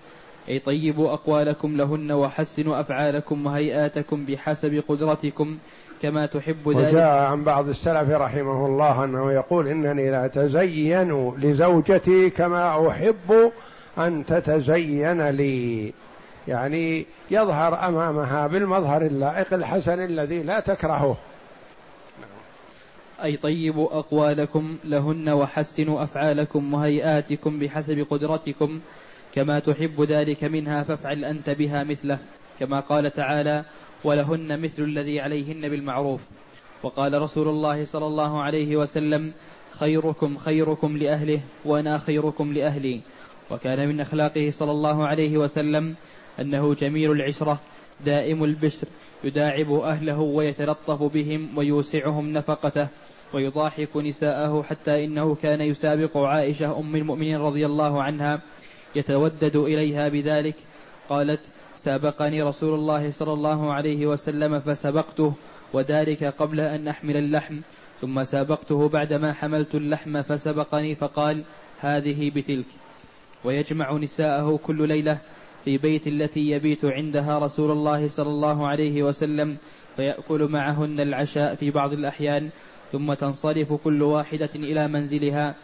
أي 0.49 0.59
طيبوا 0.59 1.13
أقوالكم 1.13 1.77
لهن 1.77 2.13
وحسنوا 2.13 2.81
أفعالكم 2.81 3.47
وهيئاتكم 3.47 4.27
بحسب 4.27 4.83
قدرتكم 4.89 5.59
كما 6.03 6.27
تحب 6.27 6.69
ذلك. 6.69 6.89
وجاء 6.89 7.19
عن 7.31 7.45
بعض 7.45 7.69
السلف 7.69 8.11
رحمه 8.11 8.67
الله 8.67 9.05
أنه 9.05 9.33
يقول 9.33 9.69
إنني 9.69 10.11
لا 10.11 10.25
أتزين 10.25 11.33
لزوجتي 11.39 12.31
كما 12.31 12.89
أحب 12.89 13.53
أن 14.07 14.25
تتزين 14.25 15.29
لي. 15.29 15.93
يعني 16.49 17.07
يظهر 17.31 17.89
أمامها 17.89 18.47
بالمظهر 18.47 19.03
اللائق 19.03 19.55
الحسن 19.55 20.05
الذي 20.05 20.43
لا 20.43 20.61
تكرهه. 20.61 21.17
أي 23.25 23.37
طيبوا 23.37 23.99
أقوالكم 23.99 24.79
لهن 24.85 25.29
وحسنوا 25.29 26.03
أفعالكم 26.03 26.75
وهيئاتكم 26.75 27.59
بحسب 27.59 28.07
قدرتكم. 28.11 28.81
كما 29.35 29.59
تحب 29.59 30.03
ذلك 30.03 30.45
منها 30.45 30.83
فافعل 30.83 31.25
أنت 31.25 31.51
بها 31.51 31.85
مثله 31.85 32.19
كما 32.61 32.81
قال 32.81 33.11
تعالى 33.11 33.65
ولهن 34.05 34.61
مثل 34.61 34.83
الذي 34.83 35.21
عليهن 35.21 35.69
بالمعروف 35.69 36.21
وقال 36.83 37.23
رسول 37.23 37.49
الله 37.49 37.85
صلى 37.85 38.07
الله 38.07 38.43
عليه 38.43 38.77
وسلم 38.77 39.33
خيركم 39.71 40.37
خيركم 40.37 40.97
لأهله 40.97 41.41
وأنا 41.65 41.99
خيركم 41.99 42.53
لأهلي 42.53 43.01
وكان 43.51 43.89
من 43.89 44.01
أخلاقه 44.01 44.51
صلى 44.51 44.71
الله 44.71 45.07
عليه 45.07 45.39
وسلم 45.39 45.95
أنه 46.41 46.75
جميل 46.75 47.11
العشرة 47.11 47.61
دائم 48.05 48.45
البشر 48.45 48.87
يداعب 49.25 49.73
أهله 49.73 50.21
ويتلطف 50.21 51.03
بهم 51.03 51.59
ويوسعهم 51.59 52.33
نفقته 52.33 52.89
ويضاحك 53.35 53.97
نساءه 53.97 54.63
حتى 54.63 55.05
إنه 55.05 55.35
كان 55.35 55.61
يسابق 55.61 56.17
عائشة 56.17 56.79
أم 56.79 56.97
المؤمنين 56.97 57.37
رضي 57.37 57.67
الله 57.67 58.03
عنها 58.03 58.43
يتودد 58.97 59.57
إليها 59.57 60.09
بذلك. 60.09 60.55
قالت 61.09 61.41
سابقني 61.77 62.43
رسول 62.43 62.75
الله 62.75 63.11
صلى 63.11 63.33
الله 63.33 63.73
عليه 63.73 64.07
وسلم 64.07 64.61
فسبقته 64.61 65.35
وذلك 65.73 66.25
قبل 66.25 66.61
أن 66.61 66.89
أحمل 66.89 67.17
اللحم 67.17 67.61
ثم 68.01 68.25
سابقته 68.25 68.89
بعدما 68.89 69.33
حملت 69.33 69.75
اللحم 69.75 70.23
فسبقني 70.23 70.95
فقال 70.95 71.45
هذه 71.81 72.31
بتلك. 72.31 72.67
ويجمع 73.45 73.97
نساءه 73.97 74.57
كل 74.57 74.89
ليلة 74.89 75.21
في 75.65 75.79
بيت 75.79 76.07
التي 76.07 76.41
يبيت 76.41 76.85
عندها 76.85 77.39
رسول 77.39 77.71
الله 77.71 78.09
صلى 78.09 78.29
الله 78.29 78.69
عليه 78.69 79.03
وسلم 79.03 79.57
فيأكل 79.97 80.49
معهن 80.51 81.01
العشاء 81.01 81.55
في 81.55 81.71
بعض 81.71 81.93
الأحيان 81.93 82.51
ثم 82.91 83.15
تنصرف 83.15 83.73
كل 83.73 84.03
واحدة 84.03 84.51
إلى 84.55 84.89
منزلها 84.89 85.55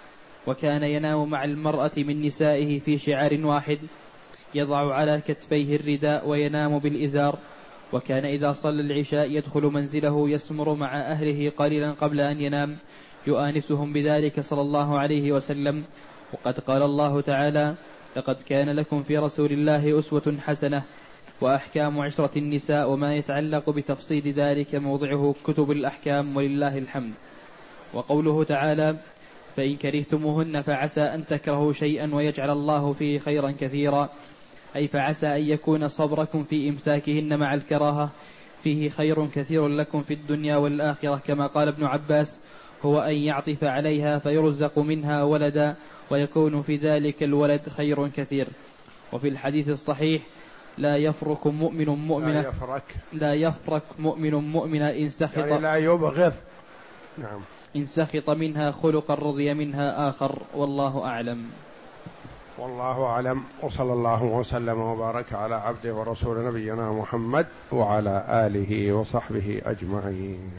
وكان 0.46 0.82
ينام 0.82 1.30
مع 1.30 1.44
المرأة 1.44 1.90
من 1.96 2.22
نسائه 2.22 2.78
في 2.78 2.96
شعار 2.96 3.46
واحد 3.46 3.78
يضع 4.54 4.94
على 4.94 5.20
كتفيه 5.20 5.76
الرداء 5.76 6.28
وينام 6.28 6.78
بالإزار 6.78 7.38
وكان 7.92 8.24
إذا 8.24 8.52
صلى 8.52 8.80
العشاء 8.80 9.30
يدخل 9.30 9.62
منزله 9.62 10.30
يسمر 10.30 10.74
مع 10.74 11.00
أهله 11.00 11.50
قليلا 11.50 11.92
قبل 11.92 12.20
أن 12.20 12.40
ينام 12.40 12.76
يؤانسهم 13.26 13.92
بذلك 13.92 14.40
صلى 14.40 14.60
الله 14.60 14.98
عليه 14.98 15.32
وسلم. 15.32 15.84
وقد 16.36 16.60
قال 16.60 16.82
الله 16.82 17.20
تعالى 17.20 17.74
لقد 18.16 18.40
كان 18.40 18.70
لكم 18.70 19.02
في 19.02 19.18
رسول 19.18 19.52
الله 19.52 19.98
أسوة 19.98 20.36
حسنة 20.40 20.82
وأحكام 21.40 22.00
عشرة 22.00 22.38
النساء 22.38 22.90
وما 22.90 23.14
يتعلق 23.14 23.70
بتفصيل 23.70 24.32
ذلك 24.32 24.74
موضعه 24.74 25.34
كتب 25.44 25.70
الأحكام 25.70 26.36
ولله 26.36 26.78
الحمد 26.78 27.14
وقوله 27.94 28.44
تعالى 28.44 28.96
فإن 29.56 29.76
كرهتموهن 29.76 30.62
فعسى 30.62 31.00
أن 31.00 31.26
تكرهوا 31.26 31.72
شيئا 31.72 32.14
ويجعل 32.14 32.50
الله 32.50 32.92
فيه 32.92 33.18
خيرا 33.18 33.50
كثيرا 33.50 34.08
أي 34.76 34.88
فعسى 34.88 35.26
أن 35.26 35.42
يكون 35.42 35.88
صبركم 35.88 36.44
في 36.44 36.68
إمساكهن 36.68 37.38
مع 37.38 37.54
الكراهة. 37.54 38.10
فيه 38.62 38.88
خير 38.88 39.26
كثير 39.26 39.68
لكم 39.68 40.02
في 40.02 40.14
الدنيا 40.14 40.56
والآخرة 40.56 41.16
كما 41.16 41.46
قال 41.46 41.68
ابن 41.68 41.84
عباس 41.84 42.40
هو 42.82 43.00
أن 43.00 43.14
يعطف 43.14 43.64
عليها 43.64 44.18
فيرزق 44.18 44.78
منها 44.78 45.22
ولدا 45.22 45.76
ويكون 46.10 46.62
في 46.62 46.76
ذلك 46.76 47.22
الولد 47.22 47.68
خير 47.68 48.08
كثير. 48.08 48.48
وفي 49.12 49.28
الحديث 49.28 49.68
الصحيح 49.68 50.22
لا 50.78 50.96
يفرك 50.96 51.46
مؤمن 51.46 51.88
مؤمنة 51.88 52.40
لا 52.40 52.48
يفرك 52.48 52.84
لا 53.12 53.34
يفرك 53.34 53.82
مؤمن 53.98 54.34
مؤمنة 54.34 54.90
إن 54.90 55.10
سخط 55.10 55.36
يعني 55.36 55.58
لا 55.58 55.76
يبغض. 55.76 56.32
نعم. 57.18 57.40
إن 57.76 57.86
سخط 57.86 58.30
منها 58.30 58.70
خلقا 58.70 59.14
رضي 59.14 59.54
منها 59.54 60.08
آخر. 60.08 60.42
والله 60.54 61.04
أعلم. 61.04 61.50
والله 62.58 63.04
أعلم. 63.04 63.42
وصلى 63.62 63.92
الله 63.92 64.24
وسلم 64.24 64.80
وبارك 64.80 65.32
على 65.32 65.54
عبده 65.54 65.94
ورسول 65.94 66.46
نبينا 66.46 66.92
محمد 66.92 67.46
وعلى 67.72 68.24
آله 68.46 68.92
وصحبه 68.92 69.62
أجمعين. 69.64 70.50